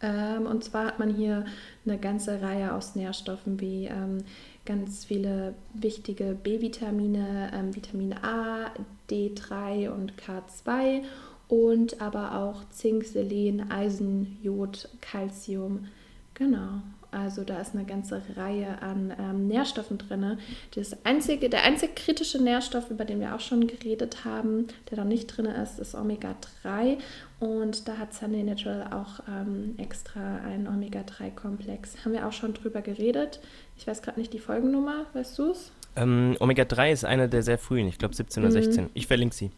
Ähm, 0.01 0.46
und 0.46 0.63
zwar 0.63 0.86
hat 0.86 1.00
man 1.00 1.13
hier 1.13 1.46
eine 1.86 1.98
ganze 1.98 2.41
Reihe 2.41 2.74
aus 2.74 2.96
Nährstoffen 2.96 3.60
wie 3.60 3.86
ähm, 3.86 4.24
ganz 4.65 5.05
viele 5.05 5.55
wichtige 5.74 6.38
B-Vitamine, 6.41 7.51
ähm, 7.53 7.75
Vitamin 7.75 8.13
A, 8.13 8.72
D3 9.10 9.89
und 9.89 10.13
K2 10.15 11.03
und 11.48 12.01
aber 12.01 12.38
auch 12.38 12.69
Zink, 12.69 13.05
Selen, 13.05 13.72
Eisen, 13.72 14.38
Jod, 14.43 14.89
Calcium. 15.01 15.88
Genau. 16.34 16.81
Also 17.11 17.43
da 17.43 17.59
ist 17.59 17.73
eine 17.73 17.85
ganze 17.85 18.21
Reihe 18.35 18.81
an 18.81 19.13
ähm, 19.17 19.47
Nährstoffen 19.47 19.97
drin. 19.97 20.37
Das 20.75 21.05
einzige, 21.05 21.49
der 21.49 21.63
einzige 21.63 21.93
kritische 21.93 22.41
Nährstoff, 22.41 22.91
über 22.91 23.05
den 23.05 23.19
wir 23.19 23.33
auch 23.33 23.39
schon 23.39 23.67
geredet 23.67 24.25
haben, 24.25 24.67
der 24.89 24.97
da 24.97 25.05
nicht 25.05 25.27
drin 25.27 25.45
ist, 25.45 25.79
ist 25.79 25.95
Omega-3. 25.95 26.97
Und 27.39 27.87
da 27.87 27.97
hat 27.97 28.13
Sunday 28.13 28.43
Natural 28.43 28.87
auch 28.91 29.21
ähm, 29.29 29.75
extra 29.77 30.37
einen 30.37 30.67
Omega-3-Komplex. 30.67 32.03
Haben 32.03 32.13
wir 32.13 32.27
auch 32.27 32.33
schon 32.33 32.53
drüber 32.53 32.81
geredet. 32.81 33.39
Ich 33.77 33.87
weiß 33.87 34.01
gerade 34.01 34.19
nicht 34.19 34.33
die 34.33 34.39
Folgennummer, 34.39 35.05
weißt 35.13 35.37
du 35.39 35.51
es? 35.51 35.71
Ähm, 35.95 36.35
Omega-3 36.39 36.91
ist 36.91 37.05
eine 37.05 37.29
der 37.29 37.43
sehr 37.43 37.57
frühen, 37.57 37.87
ich 37.87 37.97
glaube 37.97 38.15
17 38.15 38.43
oder 38.43 38.51
16. 38.51 38.83
Mhm. 38.85 38.89
Ich 38.93 39.07
verlinke 39.07 39.35
sie. 39.35 39.51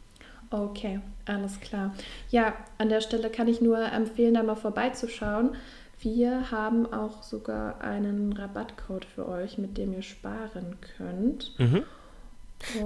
Okay, 0.52 1.00
alles 1.26 1.60
klar. 1.60 1.94
Ja, 2.32 2.54
an 2.80 2.90
der 2.90 3.02
Stelle 3.02 3.30
kann 3.30 3.48
ich 3.48 3.62
nur 3.62 3.80
empfehlen, 3.80 4.34
da 4.34 4.42
mal 4.42 4.56
vorbeizuschauen. 4.56 5.52
Wir 6.02 6.52
haben 6.52 6.92
auch 6.92 7.24
sogar 7.24 7.82
einen 7.82 8.34
Rabattcode 8.34 9.06
für 9.06 9.28
euch, 9.28 9.58
mit 9.58 9.78
dem 9.78 9.94
ihr 9.94 10.02
sparen 10.02 10.78
könnt. 10.98 11.54
Mhm. 11.60 11.84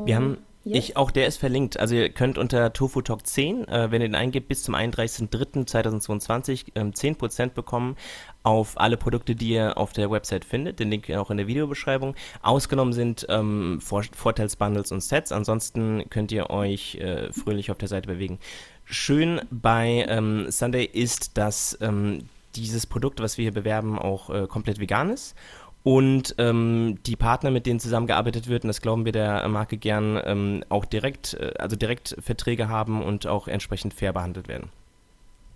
Wir 0.06 0.16
haben 0.16 0.38
Yes. 0.66 0.78
Ich, 0.78 0.96
auch 0.96 1.12
der 1.12 1.28
ist 1.28 1.36
verlinkt. 1.38 1.78
Also 1.78 1.96
ihr 1.96 2.08
könnt 2.10 2.38
unter 2.38 2.72
TofuTalk 2.72 3.28
10, 3.28 3.68
äh, 3.68 3.92
wenn 3.92 4.02
ihr 4.02 4.08
den 4.08 4.16
eingebt, 4.16 4.48
bis 4.48 4.64
zum 4.64 4.76
31.03.2022 4.76 6.68
ähm, 6.76 6.92
10% 6.92 7.50
bekommen 7.50 7.98
auf 8.44 8.80
alle 8.80 8.96
Produkte, 8.96 9.36
die 9.36 9.50
ihr 9.50 9.78
auf 9.78 9.92
der 9.92 10.10
Website 10.10 10.46
findet. 10.46 10.80
Den 10.80 10.90
Link 10.90 11.10
auch 11.12 11.30
in 11.32 11.38
der 11.38 11.48
Videobeschreibung. 11.48 12.16
Ausgenommen 12.42 12.94
sind 12.94 13.26
ähm, 13.28 13.82
Vor 13.82 14.04
Vorteilsbundles 14.16 14.94
und 14.94 15.02
Sets. 15.04 15.34
Ansonsten 15.34 16.10
könnt 16.10 16.32
ihr 16.32 16.50
euch 16.50 16.96
äh, 16.96 17.34
fröhlich 17.34 17.70
auf 17.70 17.78
der 17.78 17.90
Seite 17.90 18.08
bewegen. 18.08 18.40
Schön 18.86 19.42
bei 19.52 20.06
ähm, 20.08 20.50
Sunday 20.50 20.86
ist, 20.86 21.38
dass 21.38 21.78
ähm, 21.82 22.30
dieses 22.56 22.86
Produkt, 22.86 23.20
was 23.20 23.38
wir 23.38 23.44
hier 23.44 23.54
bewerben, 23.54 23.98
auch 23.98 24.30
äh, 24.30 24.48
komplett 24.48 24.80
vegan 24.80 25.10
ist. 25.10 25.36
Und 25.84 26.36
ähm, 26.38 27.00
die 27.06 27.18
Partner, 27.18 27.52
mit 27.52 27.66
denen 27.66 27.80
zusammengearbeitet 27.80 28.48
wird, 28.48 28.64
und 28.64 28.70
das 28.70 28.82
glauben 28.82 29.04
wir 29.04 29.12
der 29.12 29.46
Marke 29.50 29.78
gern, 29.78 30.20
ähm, 30.24 30.64
auch 30.70 30.86
direkt, 30.86 31.34
äh, 31.34 31.54
also 31.60 31.76
direkt 31.76 32.16
Verträge 32.22 32.70
haben 32.70 33.04
und 33.04 33.28
auch 33.28 33.50
entsprechend 33.50 33.94
fair 33.94 34.14
behandelt 34.14 34.48
werden. 34.48 34.70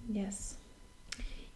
Yes. 0.10 0.58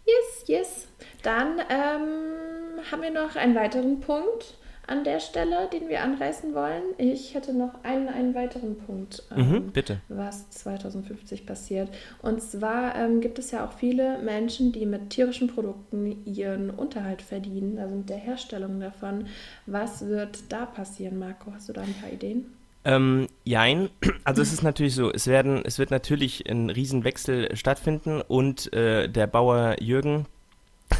Yes, 0.06 0.48
yes. 0.48 0.88
Dann 1.22 1.60
ähm, 1.70 2.80
haben 2.90 3.02
wir 3.02 3.12
noch 3.12 3.36
einen 3.36 3.56
weiteren 3.56 4.00
Punkt 4.00 4.58
an 4.92 5.06
der 5.06 5.22
Stelle, 5.22 5.70
den 5.72 5.88
wir 5.88 6.04
anreißen 6.04 6.54
wollen. 6.54 6.84
Ich 6.98 7.34
hätte 7.34 7.54
noch 7.54 7.84
einen, 7.84 8.10
einen 8.10 8.36
weiteren 8.36 8.78
Punkt, 8.78 9.24
ähm, 9.36 9.50
mhm, 9.50 9.72
bitte. 9.72 10.02
was 10.10 10.50
2050 10.50 11.46
passiert. 11.46 11.90
Und 12.22 12.42
zwar 12.42 12.96
ähm, 12.96 13.22
gibt 13.22 13.40
es 13.40 13.52
ja 13.52 13.66
auch 13.66 13.72
viele 13.72 14.20
Menschen, 14.20 14.74
die 14.74 14.86
mit 14.86 15.10
tierischen 15.10 15.48
Produkten 15.48 16.26
ihren 16.26 16.70
Unterhalt 16.70 17.22
verdienen, 17.22 17.80
also 17.80 17.96
mit 17.96 18.10
der 18.10 18.18
Herstellung 18.18 18.82
davon. 18.82 19.28
Was 19.66 20.06
wird 20.06 20.40
da 20.50 20.66
passieren, 20.66 21.18
Marco? 21.18 21.54
Hast 21.54 21.70
du 21.70 21.74
da 21.74 21.82
ein 21.82 21.96
paar 22.02 22.12
Ideen? 22.12 22.46
Ähm, 22.84 23.28
jein. 23.46 23.90
Also 24.24 24.42
es 24.42 24.54
ist 24.54 24.62
natürlich 24.62 24.94
so, 24.94 25.12
es 25.12 25.26
werden, 25.26 25.64
es 25.66 25.80
wird 25.80 25.90
natürlich 25.90 26.50
ein 26.50 26.70
Riesenwechsel 26.70 27.56
stattfinden 27.56 28.22
und 28.22 28.72
äh, 28.74 29.08
der 29.08 29.26
Bauer 29.26 29.78
Jürgen, 29.80 30.26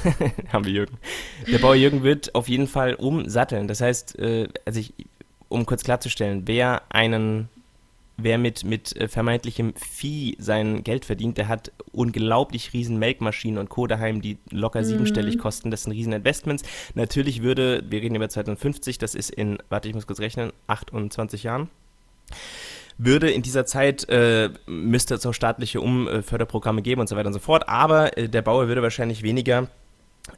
haben 0.54 0.66
wir 0.66 0.72
Jürgen. 0.72 0.98
Der 1.48 1.60
Bauer 1.60 1.76
Jürgen 1.76 2.04
wird 2.04 2.36
auf 2.36 2.48
jeden 2.48 2.68
Fall 2.68 2.96
umsatteln. 2.96 3.68
Das 3.68 3.82
heißt, 3.82 4.20
äh, 4.20 4.48
also 4.66 4.80
ich, 4.80 4.94
um 5.50 5.66
kurz 5.66 5.84
klarzustellen, 5.84 6.44
wer 6.46 6.84
einen, 6.90 7.50
wer 8.18 8.38
mit, 8.38 8.64
mit 8.64 8.96
äh, 8.96 9.08
vermeintlichem 9.08 9.74
Vieh 9.76 10.36
sein 10.40 10.84
Geld 10.84 11.06
verdient, 11.06 11.38
der 11.38 11.48
hat 11.48 11.72
unglaublich 11.92 12.74
riesen 12.74 12.98
Melkmaschinen 12.98 13.58
und 13.58 13.70
Co. 13.70 13.88
daheim, 13.88 14.22
die 14.22 14.38
locker 14.50 14.82
mhm. 14.82 14.86
siebenstellig 14.86 15.38
kosten. 15.38 15.72
Das 15.72 15.84
sind 15.84 15.94
riesen 15.94 16.14
Investments. 16.14 16.64
Natürlich 16.96 17.42
würde, 17.42 17.84
wir 17.90 18.02
reden 18.02 18.16
über 18.16 18.30
2050, 18.30 18.98
das 18.98 19.16
ist 19.16 19.30
in, 19.30 19.58
warte, 19.70 19.90
ich 19.90 19.96
muss 19.96 20.08
kurz 20.08 20.20
rechnen, 20.20 20.52
28 20.68 21.44
Jahren 21.44 21.70
würde 23.04 23.32
in 23.32 23.42
dieser 23.42 23.66
Zeit, 23.66 24.08
äh, 24.10 24.50
müsste 24.68 25.16
es 25.16 25.26
auch 25.26 25.34
staatliche 25.34 25.82
Umförderprogramme 25.82 26.82
geben 26.82 27.02
und 27.02 27.08
so 27.08 27.16
weiter 27.16 27.28
und 27.28 27.34
so 27.34 27.40
fort, 27.40 27.68
aber 27.68 28.18
äh, 28.18 28.30
der 28.30 28.44
Bauer 28.44 28.68
würde 28.68 28.84
wahrscheinlich 28.84 29.24
weniger 29.24 29.68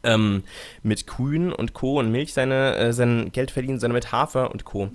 ähm, 0.03 0.43
mit 0.81 1.07
Kühen 1.07 1.51
und 1.51 1.73
Co. 1.73 1.99
und 1.99 2.11
Milch 2.11 2.33
seine, 2.33 2.75
äh, 2.75 2.93
sein 2.93 3.31
Geld 3.31 3.51
verdienen, 3.51 3.79
sondern 3.79 3.95
mit 3.95 4.11
Hafer 4.11 4.51
und 4.51 4.65
Co. 4.65 4.89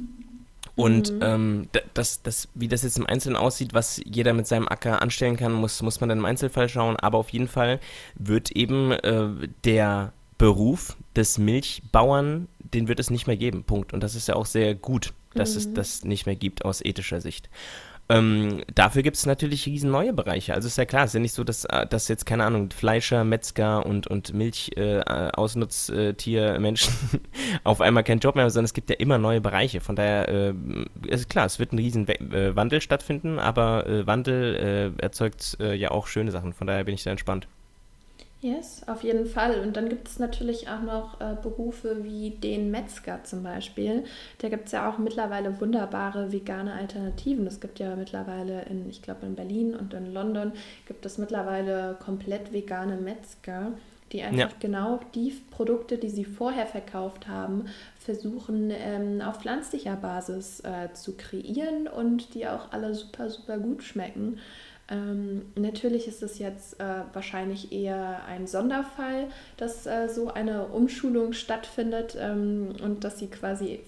Und 0.79 1.13
mhm. 1.13 1.21
ähm, 1.23 1.69
das, 1.95 2.23
das, 2.23 2.49
wie 2.55 2.69
das 2.69 2.85
jetzt 2.85 2.99
im 2.99 3.07
Einzelnen 3.07 3.37
aussieht, 3.37 3.75
was 3.75 4.01
jeder 4.05 4.33
mit 4.33 4.47
seinem 4.47 4.69
Acker 4.69 5.03
anstellen 5.03 5.37
kann, 5.37 5.53
muss, 5.53 5.83
muss 5.83 6.01
man 6.01 6.09
dann 6.09 6.19
im 6.19 6.25
Einzelfall 6.25 6.69
schauen. 6.69 6.95
Aber 6.97 7.19
auf 7.19 7.31
jeden 7.31 7.49
Fall 7.49 7.81
wird 8.15 8.53
eben 8.53 8.93
äh, 8.93 9.49
der 9.65 10.13
Beruf 10.39 10.97
des 11.17 11.37
Milchbauern, 11.37 12.47
den 12.61 12.87
wird 12.87 13.01
es 13.01 13.11
nicht 13.11 13.27
mehr 13.27 13.37
geben. 13.37 13.65
Punkt. 13.65 13.93
Und 13.93 14.05
das 14.05 14.15
ist 14.15 14.29
ja 14.29 14.37
auch 14.37 14.47
sehr 14.47 14.77
gut, 14.77 15.13
dass 15.35 15.55
mhm. 15.55 15.59
es 15.59 15.75
das 15.75 16.05
nicht 16.05 16.27
mehr 16.27 16.37
gibt 16.37 16.65
aus 16.65 16.81
ethischer 16.81 17.21
Sicht. 17.21 17.51
Ähm, 18.11 18.63
dafür 18.75 19.03
gibt 19.03 19.19
es 19.19 19.27
natürlich 19.27 19.67
riesen 19.67 19.91
neue 19.91 20.15
Bereiche. 20.15 20.55
Also 20.55 20.67
ist 20.67 20.79
ja 20.79 20.87
klar, 20.87 21.05
es 21.05 21.11
ist 21.11 21.15
ja 21.15 21.21
nicht 21.21 21.35
so, 21.35 21.45
dass, 21.45 21.67
äh, 21.67 21.87
dass 21.87 22.09
jetzt, 22.09 22.25
keine 22.25 22.45
Ahnung, 22.45 22.71
Fleischer, 22.71 23.23
Metzger 23.25 23.85
und, 23.85 24.07
und 24.07 24.33
Milch-Ausnutztier-Menschen 24.33 26.95
äh, 27.13 27.19
auf 27.65 27.83
einmal 27.83 28.05
keinen 28.05 28.21
Job 28.21 28.35
mehr 28.35 28.45
haben, 28.45 28.51
sondern 28.51 28.65
es 28.65 28.73
gibt 28.73 28.89
ja 28.89 28.97
immer 28.97 29.19
neue 29.19 29.43
Bereiche. 29.43 29.81
Von 29.81 29.95
daher 29.95 30.27
äh, 30.29 30.55
ist 31.07 31.29
klar, 31.29 31.45
es 31.45 31.59
wird 31.59 31.73
ein 31.73 31.79
riesen 31.79 32.09
äh, 32.09 32.57
Wandel 32.57 32.81
stattfinden, 32.81 33.39
aber 33.39 33.87
äh, 33.87 34.07
Wandel 34.07 34.95
äh, 34.99 35.03
erzeugt 35.03 35.59
ja 35.59 35.91
auch 35.91 36.07
schöne 36.07 36.31
Sachen. 36.31 36.53
Von 36.53 36.67
daher 36.67 36.85
bin 36.85 36.95
ich 36.95 37.03
da 37.03 37.11
entspannt. 37.11 37.49
Yes, 38.41 38.83
auf 38.87 39.03
jeden 39.03 39.27
Fall. 39.27 39.61
Und 39.61 39.77
dann 39.77 39.89
gibt 39.89 40.07
es 40.07 40.21
natürlich 40.21 40.69
auch 40.69 40.83
noch 40.83 41.21
äh, 41.21 41.35
Berufe 41.43 42.05
wie 42.05 42.31
den 42.31 42.71
Metzger 42.71 43.25
zum 43.25 43.43
Beispiel. 43.43 44.05
Da 44.39 44.49
gibt 44.49 44.67
es 44.67 44.73
ja 44.73 44.89
auch 44.89 44.99
mittlerweile 44.99 45.61
wunderbare 45.61 46.31
vegane 46.31 46.73
Alternativen. 46.73 47.49
Es 47.49 47.61
gibt 47.61 47.81
ja 47.81 47.97
mittlerweile 47.97 48.63
in, 48.67 48.89
ich 48.89 49.03
glaube 49.03 49.27
in 49.27 49.35
Berlin 49.35 49.75
und 49.75 49.93
in 49.93 50.13
London 50.13 50.53
gibt 50.87 51.05
es 51.05 51.19
mittlerweile 51.19 51.97
komplett 51.99 52.53
vegane 52.53 52.97
Metzger, 52.97 53.73
die 54.13 54.23
einfach 54.23 54.39
ja. 54.39 54.57
genau 54.61 55.01
die 55.17 55.35
Produkte, 55.51 55.99
die 55.99 56.09
sie 56.09 56.25
vorher 56.25 56.67
verkauft 56.67 57.27
haben, 57.27 57.65
versuchen 57.99 58.71
ähm, 58.71 59.21
auf 59.21 59.41
pflanzlicher 59.41 59.97
Basis 59.97 60.61
äh, 60.61 60.93
zu 60.93 61.17
kreieren 61.17 61.89
und 61.89 62.35
die 62.35 62.47
auch 62.47 62.71
alle 62.71 62.95
super, 62.95 63.31
super 63.31 63.59
gut 63.59 63.83
schmecken. 63.83 64.39
Ähm, 64.91 65.43
natürlich 65.55 66.09
ist 66.09 66.23
es 66.23 66.39
jetzt 66.39 66.81
äh, 66.81 67.03
wahrscheinlich 67.13 67.73
eher 67.73 68.25
ein 68.27 68.47
Sonderfall, 68.47 69.27
dass 69.57 69.87
äh, 69.87 70.09
so 70.09 70.33
eine 70.33 70.69
Umschulung 70.69 71.35
stattfindet 71.35 72.17
ähm, 72.19 72.75
und 72.83 73.05
dass 73.05 73.19
sie 73.19 73.27
quasi 73.27 73.81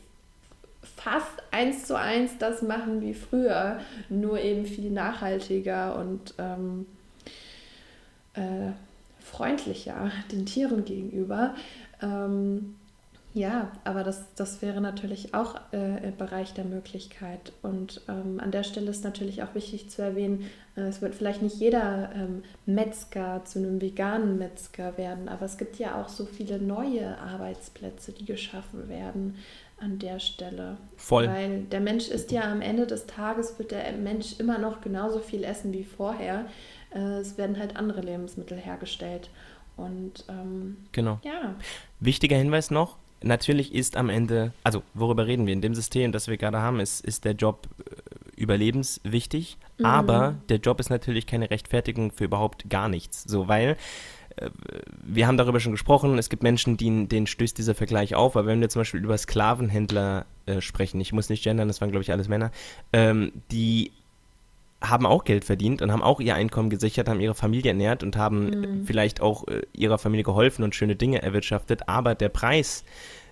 fast 0.96 1.42
eins 1.50 1.86
zu 1.86 1.98
eins 1.98 2.38
das 2.38 2.62
machen 2.62 3.00
wie 3.00 3.14
früher, 3.14 3.80
nur 4.08 4.40
eben 4.40 4.66
viel 4.66 4.90
nachhaltiger 4.90 5.96
und 5.96 6.34
ähm, 6.38 6.86
äh, 8.34 8.72
freundlicher 9.20 10.10
den 10.32 10.46
Tieren 10.46 10.84
gegenüber. 10.84 11.54
Ähm, 12.02 12.76
ja, 13.32 13.70
aber 13.84 14.02
das, 14.02 14.34
das 14.34 14.60
wäre 14.60 14.80
natürlich 14.80 15.34
auch 15.34 15.54
äh, 15.72 16.08
im 16.08 16.16
Bereich 16.16 16.52
der 16.54 16.64
Möglichkeit. 16.64 17.52
Und 17.62 18.00
ähm, 18.08 18.40
an 18.40 18.50
der 18.50 18.64
Stelle 18.64 18.90
ist 18.90 19.04
natürlich 19.04 19.42
auch 19.42 19.54
wichtig 19.54 19.88
zu 19.90 20.02
erwähnen, 20.02 20.46
äh, 20.76 20.82
es 20.82 21.00
wird 21.00 21.14
vielleicht 21.14 21.42
nicht 21.42 21.56
jeder 21.56 22.10
ähm, 22.14 22.42
Metzger 22.66 23.42
zu 23.44 23.60
einem 23.60 23.80
veganen 23.80 24.38
Metzger 24.38 24.98
werden, 24.98 25.28
aber 25.28 25.46
es 25.46 25.58
gibt 25.58 25.78
ja 25.78 26.00
auch 26.00 26.08
so 26.08 26.24
viele 26.24 26.58
neue 26.58 27.18
Arbeitsplätze, 27.18 28.12
die 28.12 28.24
geschaffen 28.24 28.88
werden. 28.88 29.36
an 29.82 29.98
der 29.98 30.20
Stelle. 30.20 30.76
Voll. 30.96 31.26
Weil 31.26 31.62
der 31.62 31.80
Mensch 31.80 32.08
ist 32.08 32.30
ja 32.32 32.42
am 32.52 32.60
Ende 32.60 32.86
des 32.86 33.06
Tages, 33.06 33.58
wird 33.58 33.70
der 33.70 33.90
Mensch 33.92 34.38
immer 34.38 34.58
noch 34.58 34.82
genauso 34.82 35.20
viel 35.20 35.42
essen 35.42 35.72
wie 35.72 35.84
vorher. 35.84 36.44
Äh, 36.94 37.20
es 37.20 37.38
werden 37.38 37.58
halt 37.58 37.76
andere 37.76 38.02
Lebensmittel 38.02 38.58
hergestellt. 38.58 39.30
Und 39.76 40.24
ähm, 40.28 40.76
genau. 40.92 41.18
Ja. 41.22 41.54
Wichtiger 41.98 42.36
Hinweis 42.36 42.70
noch, 42.70 42.98
natürlich 43.22 43.74
ist 43.74 43.96
am 43.96 44.08
Ende, 44.08 44.52
also 44.64 44.82
worüber 44.94 45.26
reden 45.26 45.46
wir? 45.46 45.52
In 45.52 45.60
dem 45.60 45.74
System, 45.74 46.12
das 46.12 46.28
wir 46.28 46.36
gerade 46.36 46.60
haben, 46.60 46.80
ist, 46.80 47.04
ist 47.04 47.24
der 47.24 47.32
Job 47.32 47.68
äh, 47.78 48.40
überlebenswichtig, 48.40 49.58
mhm. 49.78 49.84
aber 49.84 50.36
der 50.48 50.58
Job 50.58 50.80
ist 50.80 50.90
natürlich 50.90 51.26
keine 51.26 51.50
Rechtfertigung 51.50 52.12
für 52.12 52.24
überhaupt 52.24 52.68
gar 52.70 52.88
nichts. 52.88 53.24
So, 53.24 53.48
weil 53.48 53.76
äh, 54.36 54.50
wir 55.02 55.26
haben 55.26 55.36
darüber 55.36 55.60
schon 55.60 55.72
gesprochen, 55.72 56.18
es 56.18 56.28
gibt 56.28 56.42
Menschen, 56.42 56.76
denen, 56.76 57.08
denen 57.08 57.26
stößt 57.26 57.56
dieser 57.58 57.74
Vergleich 57.74 58.14
auf, 58.14 58.36
aber 58.36 58.46
wenn 58.46 58.60
wir 58.60 58.68
zum 58.68 58.80
Beispiel 58.80 59.04
über 59.04 59.18
Sklavenhändler 59.18 60.26
äh, 60.46 60.60
sprechen, 60.60 61.00
ich 61.00 61.12
muss 61.12 61.28
nicht 61.28 61.44
gendern, 61.44 61.68
das 61.68 61.80
waren 61.80 61.90
glaube 61.90 62.02
ich 62.02 62.12
alles 62.12 62.28
Männer, 62.28 62.50
ähm, 62.92 63.32
die 63.50 63.92
haben 64.82 65.06
auch 65.06 65.24
Geld 65.24 65.44
verdient 65.44 65.82
und 65.82 65.92
haben 65.92 66.02
auch 66.02 66.20
ihr 66.20 66.34
Einkommen 66.34 66.70
gesichert, 66.70 67.08
haben 67.08 67.20
ihre 67.20 67.34
Familie 67.34 67.70
ernährt 67.70 68.02
und 68.02 68.16
haben 68.16 68.46
mhm. 68.46 68.86
vielleicht 68.86 69.20
auch 69.20 69.46
äh, 69.48 69.62
ihrer 69.72 69.98
Familie 69.98 70.24
geholfen 70.24 70.62
und 70.62 70.74
schöne 70.74 70.96
Dinge 70.96 71.22
erwirtschaftet. 71.22 71.88
Aber 71.88 72.14
der 72.14 72.30
Preis, 72.30 72.84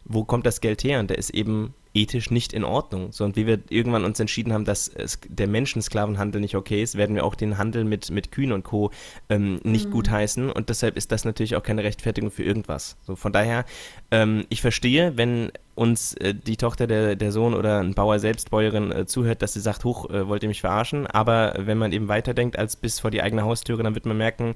wo 0.08 0.24
kommt 0.24 0.46
das 0.46 0.60
Geld 0.60 0.82
her? 0.84 1.00
Und 1.00 1.10
der 1.10 1.18
ist 1.18 1.30
eben 1.30 1.74
ethisch 1.94 2.30
nicht 2.30 2.52
in 2.52 2.64
Ordnung. 2.64 3.12
So, 3.12 3.24
und 3.24 3.36
wie 3.36 3.46
wir 3.46 3.58
irgendwann 3.70 4.04
uns 4.04 4.20
entschieden 4.20 4.52
haben, 4.52 4.64
dass 4.64 4.88
es, 4.88 5.20
der 5.28 5.48
Menschensklavenhandel 5.48 6.40
nicht 6.40 6.54
okay 6.54 6.82
ist, 6.82 6.96
werden 6.96 7.16
wir 7.16 7.24
auch 7.24 7.34
den 7.34 7.58
Handel 7.58 7.84
mit, 7.84 8.10
mit 8.10 8.30
Kühen 8.30 8.52
und 8.52 8.62
Co. 8.64 8.90
Ähm, 9.28 9.60
nicht 9.64 9.86
mhm. 9.86 9.92
gutheißen. 9.92 10.50
Und 10.50 10.68
deshalb 10.68 10.96
ist 10.96 11.12
das 11.12 11.24
natürlich 11.24 11.56
auch 11.56 11.62
keine 11.62 11.84
Rechtfertigung 11.84 12.30
für 12.30 12.44
irgendwas. 12.44 12.96
So, 13.02 13.16
von 13.16 13.32
daher, 13.32 13.64
ähm, 14.10 14.46
ich 14.48 14.60
verstehe, 14.60 15.16
wenn 15.16 15.50
uns 15.74 16.14
äh, 16.14 16.34
die 16.34 16.56
Tochter, 16.56 16.86
der, 16.86 17.16
der 17.16 17.32
Sohn 17.32 17.54
oder 17.54 17.80
ein 17.80 17.94
Bauer 17.94 18.18
selbst, 18.18 18.50
Bäuerin 18.50 18.92
äh, 18.92 19.06
zuhört, 19.06 19.42
dass 19.42 19.54
sie 19.54 19.60
sagt, 19.60 19.84
huch, 19.84 20.08
äh, 20.10 20.28
wollt 20.28 20.42
ihr 20.42 20.48
mich 20.48 20.60
verarschen? 20.60 21.06
Aber 21.06 21.54
wenn 21.58 21.78
man 21.78 21.92
eben 21.92 22.08
weiterdenkt 22.08 22.58
als 22.58 22.76
bis 22.76 23.00
vor 23.00 23.10
die 23.10 23.22
eigene 23.22 23.44
Haustüre, 23.44 23.82
dann 23.82 23.94
wird 23.94 24.06
man 24.06 24.16
merken, 24.16 24.54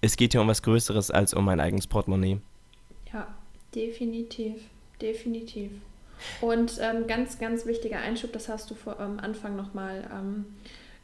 es 0.00 0.16
geht 0.16 0.32
hier 0.32 0.40
um 0.40 0.48
was 0.48 0.62
Größeres 0.62 1.10
als 1.10 1.34
um 1.34 1.44
mein 1.44 1.60
eigenes 1.60 1.86
Portemonnaie. 1.86 2.38
Ja, 3.12 3.26
definitiv, 3.74 4.54
definitiv. 5.00 5.72
Und 6.40 6.78
ähm, 6.80 7.06
ganz, 7.06 7.38
ganz 7.38 7.66
wichtiger 7.66 7.98
Einschub, 7.98 8.32
das 8.32 8.48
hast 8.48 8.70
du 8.70 8.74
vor 8.74 9.00
am 9.00 9.18
Anfang 9.18 9.56
nochmal 9.56 10.08
ähm, 10.12 10.44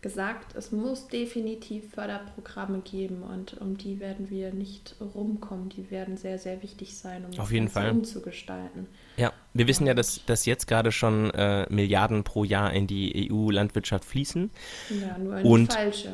gesagt, 0.02 0.54
es 0.54 0.72
muss 0.72 1.08
definitiv 1.08 1.90
Förderprogramme 1.92 2.80
geben 2.80 3.22
und 3.22 3.58
um 3.60 3.76
die 3.76 3.98
werden 3.98 4.30
wir 4.30 4.52
nicht 4.52 4.94
rumkommen. 5.00 5.68
Die 5.70 5.90
werden 5.90 6.16
sehr, 6.16 6.38
sehr 6.38 6.62
wichtig 6.62 6.96
sein, 6.96 7.24
um 7.24 7.38
Auf 7.40 7.50
jeden 7.50 7.68
Fall. 7.68 7.90
umzugestalten. 7.90 8.86
Ja, 9.16 9.32
wir 9.56 9.66
wissen 9.66 9.86
ja, 9.86 9.94
dass, 9.94 10.24
dass 10.26 10.46
jetzt 10.46 10.66
gerade 10.66 10.92
schon 10.92 11.30
äh, 11.30 11.66
Milliarden 11.70 12.24
pro 12.24 12.44
Jahr 12.44 12.72
in 12.72 12.86
die 12.86 13.30
EU-Landwirtschaft 13.30 14.04
fließen. 14.04 14.50
Ja, 14.90 15.18
nur 15.18 15.38
in 15.38 15.46
und, 15.46 15.72
die 15.72 15.76
falsche. 15.76 16.08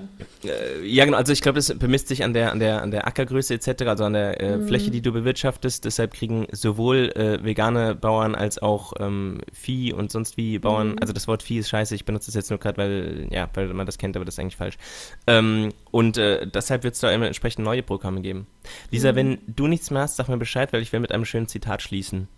Äh, 0.45 0.87
ja, 0.87 1.05
genau. 1.05 1.17
Also 1.17 1.33
ich 1.33 1.41
glaube, 1.41 1.57
das 1.57 1.77
bemisst 1.79 2.09
sich 2.09 2.25
an 2.25 2.33
der, 2.33 2.53
an 2.53 2.61
der, 2.61 2.83
an 2.83 2.91
der 2.91 3.07
Ackergröße 3.07 3.55
etc., 3.55 3.83
also 3.87 4.05
an 4.05 4.13
der 4.13 4.41
äh, 4.41 4.57
mhm. 4.57 4.69
Fläche, 4.69 4.91
die 4.91 5.03
du 5.03 5.13
bewirtschaftest. 5.13 5.85
Deshalb 5.85 6.15
kriegen 6.15 6.47
sowohl 6.53 7.11
äh, 7.17 7.43
vegane 7.45 7.95
Bauern 7.95 8.35
als 8.35 8.61
auch 8.61 8.93
ähm, 9.01 9.41
Vieh 9.53 9.93
und 9.93 10.11
sonst 10.11 10.37
wie 10.37 10.59
Bauern, 10.59 10.93
mhm. 10.93 10.99
also 11.01 11.13
das 11.13 11.29
Wort 11.29 11.43
Vieh 11.43 11.59
ist 11.59 11.69
scheiße, 11.69 11.95
ich 11.95 12.05
benutze 12.05 12.31
es 12.31 12.35
jetzt 12.35 12.51
nur 12.51 12.59
gerade, 12.59 12.79
weil, 12.79 13.29
ja, 13.31 13.49
weil 13.55 13.73
man 13.75 13.87
das 13.87 13.99
kennt, 13.99 14.17
aber 14.17 14.25
das 14.25 14.35
ist 14.35 14.39
eigentlich 14.39 14.57
falsch. 14.57 14.79
Ähm, 15.27 15.73
und 15.91 16.17
äh, 16.19 16.47
deshalb 16.47 16.85
wird 16.85 16.95
es 16.95 17.01
da 17.01 17.11
entsprechend 17.11 17.65
neue 17.65 17.83
Programme 17.83 18.21
geben. 18.21 18.47
Lisa, 18.91 19.13
mhm. 19.13 19.17
wenn 19.17 19.39
du 19.47 19.67
nichts 19.67 19.91
mehr 19.91 20.03
hast, 20.03 20.17
sag 20.17 20.29
mir 20.29 20.39
Bescheid, 20.39 20.73
weil 20.73 20.83
ich 20.83 20.93
will 20.93 21.01
mit 21.01 21.13
einem 21.13 21.25
schönen 21.25 21.49
Zitat 21.49 21.83
schließen. 21.83 22.29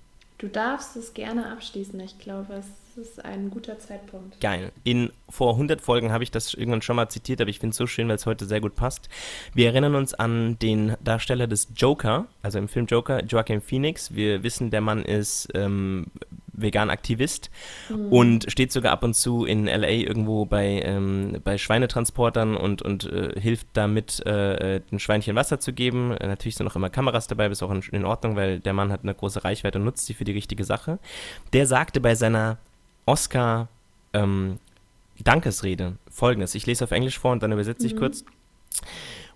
Du 0.45 0.51
darfst 0.51 0.95
es 0.95 1.15
gerne 1.15 1.51
abschließen. 1.53 1.99
Ich 2.01 2.19
glaube, 2.19 2.53
es 2.53 2.99
ist 2.99 3.25
ein 3.25 3.49
guter 3.49 3.79
Zeitpunkt. 3.79 4.43
Geil. 4.43 4.73
In 4.83 5.11
vor 5.31 5.53
100 5.53 5.81
Folgen 5.81 6.13
habe 6.13 6.23
ich 6.23 6.31
das 6.31 6.53
irgendwann 6.53 6.83
schon 6.83 6.97
mal 6.97 7.09
zitiert, 7.09 7.41
aber 7.41 7.49
ich 7.49 7.61
finde 7.61 7.71
es 7.71 7.79
so 7.79 7.87
schön, 7.87 8.09
weil 8.09 8.17
es 8.17 8.27
heute 8.27 8.45
sehr 8.45 8.61
gut 8.61 8.77
passt. 8.77 9.09
Wir 9.55 9.69
erinnern 9.69 9.95
uns 9.95 10.13
an 10.13 10.59
den 10.59 10.97
Darsteller 11.03 11.47
des 11.47 11.69
Joker, 11.75 12.27
also 12.43 12.59
im 12.59 12.69
Film 12.69 12.85
Joker, 12.85 13.25
Joaquin 13.25 13.63
Phoenix. 13.63 14.15
Wir 14.15 14.43
wissen, 14.43 14.71
der 14.71 14.83
Mann 14.83 15.03
ist 15.03 15.49
ähm, 15.55 16.09
vegan 16.57 16.91
Aktivist 16.91 17.51
mhm. 17.89 18.13
und 18.13 18.51
steht 18.51 18.73
sogar 18.73 18.93
ab 18.93 19.03
und 19.03 19.15
zu 19.15 19.45
in 19.45 19.67
LA 19.67 19.89
irgendwo 19.89 20.45
bei, 20.45 20.83
ähm, 20.85 21.41
bei 21.45 21.59
Schweinetransportern 21.59 22.57
und, 22.57 22.83
und 22.83 23.05
äh, 23.05 23.39
hilft 23.41 23.69
damit, 23.75 24.25
äh, 24.27 24.81
den 24.81 24.99
Schweinchen 24.99 25.37
Wasser 25.37 25.61
zu 25.61 25.73
geben. 25.73 26.13
Äh, 26.13 26.27
natürlich 26.27 26.57
sind 26.57 26.67
auch 26.67 26.77
immer 26.77 26.91
Kameras 26.91 27.27
dabei, 27.27 27.47
ist 27.47 27.63
auch 27.63 27.71
in, 27.71 27.83
in 27.93 28.05
Ordnung, 28.05 28.37
weil 28.37 28.61
der 28.61 28.73
Mann 28.73 28.93
hat 28.93 29.03
eine 29.03 29.15
große 29.15 29.45
Reichweite 29.45 29.79
und 29.79 29.85
nutzt 29.85 30.07
sie 30.07 30.15
für 30.15 30.25
die 30.25 30.33
richtige 30.33 30.65
Sache. 30.65 30.99
Der 31.53 31.67
sagte 31.67 32.01
bei 32.01 32.15
seiner 32.15 32.59
Oscar 33.07 33.69
ähm, 34.13 34.59
Dankesrede 35.23 35.97
folgendes. 36.11 36.55
Ich 36.55 36.67
lese 36.67 36.85
auf 36.85 36.91
Englisch 36.91 37.19
vor 37.19 37.33
und 37.33 37.43
dann 37.43 37.53
übersetze 37.53 37.87
ich 37.87 37.95
mhm. 37.95 37.99
kurz. 37.99 38.25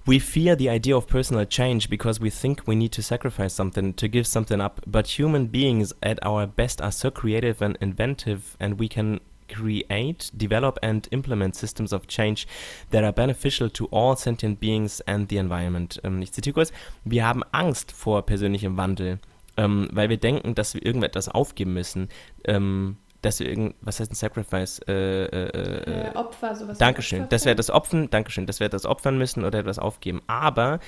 We 0.09 0.18
fear 0.18 0.57
the 0.57 0.71
idea 0.71 0.97
of 0.97 1.07
personal 1.07 1.44
change 1.44 1.90
because 1.90 2.18
we 2.18 2.31
think 2.31 2.66
we 2.66 2.75
need 2.75 2.92
to 2.92 3.03
sacrifice 3.03 3.53
something 3.53 3.92
to 3.92 4.09
give 4.09 4.27
something 4.27 4.59
up. 4.59 4.81
But 4.87 5.18
human 5.18 5.49
beings 5.49 5.92
at 6.03 6.18
our 6.25 6.47
best 6.47 6.81
are 6.81 6.90
so 6.90 7.11
creative 7.11 7.61
and 7.61 7.77
inventive, 7.83 8.57
and 8.59 8.79
we 8.79 8.88
can 8.88 9.21
create, 9.51 10.31
develop, 10.35 10.79
and 10.83 11.07
implement 11.11 11.57
systems 11.57 11.92
of 11.92 12.07
change 12.07 12.49
that 12.88 13.05
are 13.05 13.12
beneficial 13.12 13.68
to 13.68 13.85
all 13.90 14.16
sentient 14.16 14.61
beings 14.61 15.01
and 15.01 15.29
the 15.29 15.37
environment. 15.37 16.01
Ähm, 16.03 16.23
ich 16.23 16.33
zitiere 16.33 16.55
kurz. 16.55 16.73
Wir 17.05 17.27
haben 17.27 17.42
Angst 17.53 17.92
vor 17.92 18.23
persönlichem 18.23 18.79
Wandel, 18.79 19.18
ähm, 19.59 19.90
weil 19.92 20.09
wir 20.09 20.16
denken, 20.16 20.55
dass 20.55 20.73
wir 20.73 20.87
irgendetwas 20.87 21.29
aufgeben 21.29 21.75
müssen. 21.75 22.09
Ähm, 22.47 22.97
dass 23.22 23.40
wir 23.40 23.48
irgend, 23.48 23.74
was 23.81 24.00
heißt 24.00 24.12
ein 24.12 24.14
Sacrifice? 24.14 24.81
Äh, 24.87 24.92
äh, 24.92 25.26
äh, 25.26 26.11
äh 26.11 26.14
Opfer, 26.14 26.54
sowas. 26.54 26.78
Dankeschön. 26.78 27.28
Dass 27.28 27.44
wir 27.44 27.54
das 27.54 27.70
opfern, 27.70 28.11
Dankeschön, 28.11 28.46
dass 28.46 28.61
wir 28.61 28.68
das 28.68 28.87
opfern 28.87 29.18
müssen 29.18 29.44
oder 29.44 29.59
etwas 29.59 29.78
aufgeben. 29.78 30.22
Aber 30.26 30.78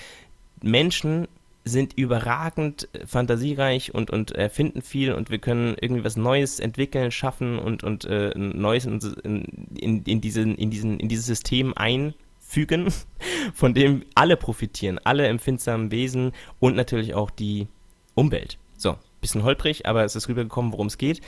Menschen 0.63 1.27
sind 1.65 1.93
überragend 1.95 2.89
fantasiereich 3.05 3.95
und, 3.95 4.11
und 4.11 4.33
erfinden 4.33 4.81
viel 4.83 5.13
und 5.13 5.31
wir 5.31 5.39
können 5.39 5.77
irgendwie 5.81 6.05
was 6.05 6.17
Neues 6.17 6.59
entwickeln, 6.59 7.11
schaffen 7.11 7.59
und, 7.59 7.85
und 7.85 8.05
äh, 8.07 8.33
Neues 8.37 8.87
in, 8.87 9.45
in, 9.75 10.03
in, 10.05 10.21
diesen, 10.21 10.55
in, 10.57 10.71
diesen, 10.71 10.99
in 10.99 11.09
dieses 11.09 11.27
System 11.27 11.75
einfügen, 11.77 12.93
von 13.55 13.75
dem 13.75 14.05
alle 14.15 14.37
profitieren, 14.37 14.99
alle 15.05 15.27
empfindsamen 15.27 15.91
Wesen 15.91 16.33
und 16.61 16.77
natürlich 16.77 17.15
auch 17.15 17.31
die 17.31 17.69
Umwelt. 18.15 18.59
So, 18.77 18.97
bisschen 19.21 19.45
holprig, 19.45 19.87
aber 19.87 20.05
es 20.05 20.17
ist 20.17 20.29
rübergekommen, 20.29 20.73
worum 20.73 20.87
es 20.87 20.97
geht. 20.97 21.21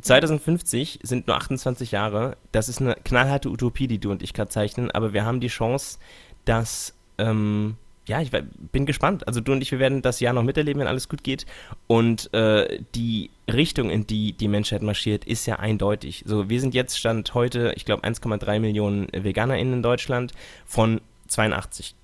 2050 0.00 1.00
sind 1.02 1.26
nur 1.26 1.36
28 1.36 1.92
Jahre. 1.92 2.36
Das 2.52 2.68
ist 2.68 2.80
eine 2.80 2.94
knallharte 2.94 3.50
Utopie, 3.50 3.88
die 3.88 3.98
du 3.98 4.10
und 4.10 4.22
ich 4.22 4.32
gerade 4.32 4.50
zeichnen, 4.50 4.90
aber 4.90 5.12
wir 5.12 5.24
haben 5.24 5.40
die 5.40 5.48
Chance, 5.48 5.98
dass, 6.44 6.94
ähm, 7.18 7.76
ja, 8.06 8.20
ich 8.20 8.30
bin 8.72 8.86
gespannt. 8.86 9.26
Also 9.26 9.40
du 9.40 9.52
und 9.52 9.60
ich, 9.60 9.72
wir 9.72 9.78
werden 9.78 10.00
das 10.00 10.20
Jahr 10.20 10.32
noch 10.32 10.42
miterleben, 10.42 10.80
wenn 10.80 10.86
alles 10.86 11.08
gut 11.08 11.22
geht. 11.24 11.46
Und 11.86 12.32
äh, 12.32 12.80
die 12.94 13.30
Richtung, 13.52 13.90
in 13.90 14.06
die 14.06 14.32
die 14.32 14.48
Menschheit 14.48 14.82
marschiert, 14.82 15.24
ist 15.24 15.46
ja 15.46 15.56
eindeutig. 15.56 16.24
So, 16.26 16.48
wir 16.48 16.60
sind 16.60 16.74
jetzt 16.74 16.98
Stand 16.98 17.34
heute, 17.34 17.72
ich 17.76 17.84
glaube, 17.84 18.04
1,3 18.04 18.60
Millionen 18.60 19.08
VeganerInnen 19.12 19.74
in 19.74 19.82
Deutschland 19.82 20.32
von 20.64 21.00
82. 21.26 21.94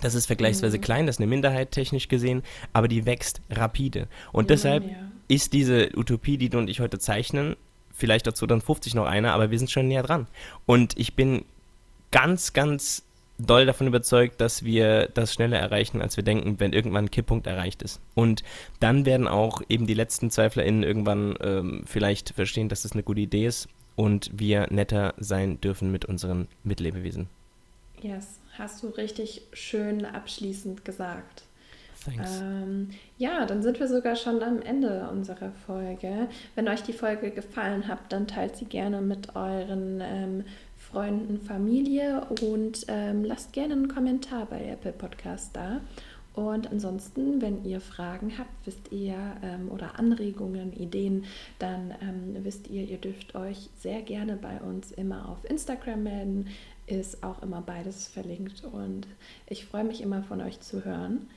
Das 0.00 0.14
ist 0.14 0.26
vergleichsweise 0.26 0.76
mhm. 0.76 0.82
klein, 0.82 1.06
das 1.06 1.16
ist 1.16 1.20
eine 1.20 1.28
Minderheit 1.28 1.72
technisch 1.72 2.08
gesehen, 2.08 2.42
aber 2.72 2.88
die 2.88 3.06
wächst 3.06 3.40
rapide. 3.50 4.06
Und 4.32 4.44
ja, 4.44 4.48
deshalb 4.48 4.84
ja. 4.84 5.10
Ist 5.28 5.52
diese 5.52 5.90
Utopie, 5.96 6.38
die 6.38 6.48
du 6.48 6.58
und 6.58 6.68
ich 6.68 6.80
heute 6.80 6.98
zeichnen, 6.98 7.56
vielleicht 7.92 8.26
dazu 8.26 8.46
dann 8.46 8.60
50 8.60 8.94
noch 8.94 9.06
einer, 9.06 9.32
aber 9.32 9.50
wir 9.50 9.58
sind 9.58 9.70
schon 9.70 9.88
näher 9.88 10.02
dran. 10.02 10.26
Und 10.66 10.98
ich 10.98 11.14
bin 11.14 11.44
ganz, 12.10 12.52
ganz 12.52 13.04
doll 13.38 13.66
davon 13.66 13.86
überzeugt, 13.86 14.40
dass 14.40 14.64
wir 14.64 15.08
das 15.08 15.32
schneller 15.32 15.58
erreichen, 15.58 16.02
als 16.02 16.16
wir 16.16 16.24
denken, 16.24 16.58
wenn 16.58 16.72
irgendwann 16.72 17.04
ein 17.04 17.10
Kipppunkt 17.10 17.46
erreicht 17.46 17.82
ist. 17.82 18.00
Und 18.14 18.42
dann 18.80 19.06
werden 19.06 19.28
auch 19.28 19.62
eben 19.68 19.86
die 19.86 19.94
letzten 19.94 20.30
ZweiflerInnen 20.30 20.82
irgendwann 20.82 21.36
ähm, 21.40 21.82
vielleicht 21.86 22.30
verstehen, 22.30 22.68
dass 22.68 22.82
das 22.82 22.92
eine 22.92 23.02
gute 23.02 23.20
Idee 23.20 23.46
ist 23.46 23.68
und 23.94 24.30
wir 24.34 24.66
netter 24.70 25.14
sein 25.18 25.60
dürfen 25.60 25.92
mit 25.92 26.04
unseren 26.04 26.48
Mitlebewesen. 26.64 27.28
Yes. 28.00 28.40
Hast 28.58 28.82
du 28.82 28.88
richtig 28.88 29.42
schön 29.52 30.04
abschließend 30.04 30.84
gesagt. 30.84 31.44
Thanks. 32.04 32.40
Ähm, 32.40 32.90
ja, 33.16 33.44
dann 33.46 33.62
sind 33.62 33.80
wir 33.80 33.88
sogar 33.88 34.16
schon 34.16 34.42
am 34.42 34.62
Ende 34.62 35.08
unserer 35.10 35.50
Folge. 35.66 36.28
Wenn 36.54 36.68
euch 36.68 36.82
die 36.82 36.92
Folge 36.92 37.30
gefallen 37.30 37.88
hat, 37.88 37.98
dann 38.10 38.26
teilt 38.26 38.56
sie 38.56 38.66
gerne 38.66 39.00
mit 39.00 39.34
euren 39.34 40.00
ähm, 40.00 40.44
Freunden, 40.76 41.40
Familie 41.40 42.26
und 42.42 42.86
ähm, 42.88 43.24
lasst 43.24 43.52
gerne 43.52 43.74
einen 43.74 43.88
Kommentar 43.88 44.46
bei 44.46 44.64
Apple 44.64 44.92
Podcast 44.92 45.54
da. 45.54 45.80
Und 46.34 46.70
ansonsten, 46.70 47.42
wenn 47.42 47.64
ihr 47.64 47.80
Fragen 47.80 48.38
habt, 48.38 48.64
wisst 48.64 48.92
ihr, 48.92 49.16
ähm, 49.42 49.68
oder 49.72 49.98
Anregungen, 49.98 50.72
Ideen, 50.72 51.24
dann 51.58 51.92
ähm, 52.00 52.36
wisst 52.44 52.68
ihr, 52.68 52.84
ihr 52.84 52.98
dürft 52.98 53.34
euch 53.34 53.70
sehr 53.76 54.02
gerne 54.02 54.36
bei 54.36 54.60
uns 54.60 54.92
immer 54.92 55.28
auf 55.28 55.44
Instagram 55.50 56.04
melden 56.04 56.46
ist 56.88 57.22
auch 57.22 57.42
immer 57.42 57.60
beides 57.60 58.08
verlinkt. 58.08 58.64
Und 58.64 59.06
ich 59.46 59.66
freue 59.66 59.84
mich 59.84 60.00
immer 60.00 60.22
von 60.22 60.40
euch 60.40 60.60
zu 60.60 60.84
hören. 60.84 61.28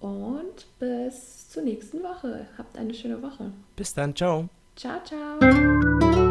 Und 0.00 0.66
bis 0.78 1.50
zur 1.50 1.62
nächsten 1.62 2.02
Woche. 2.02 2.46
Habt 2.56 2.76
eine 2.78 2.94
schöne 2.94 3.22
Woche. 3.22 3.52
Bis 3.76 3.94
dann. 3.94 4.16
Ciao. 4.16 4.48
Ciao, 4.76 4.98
ciao. 5.04 6.29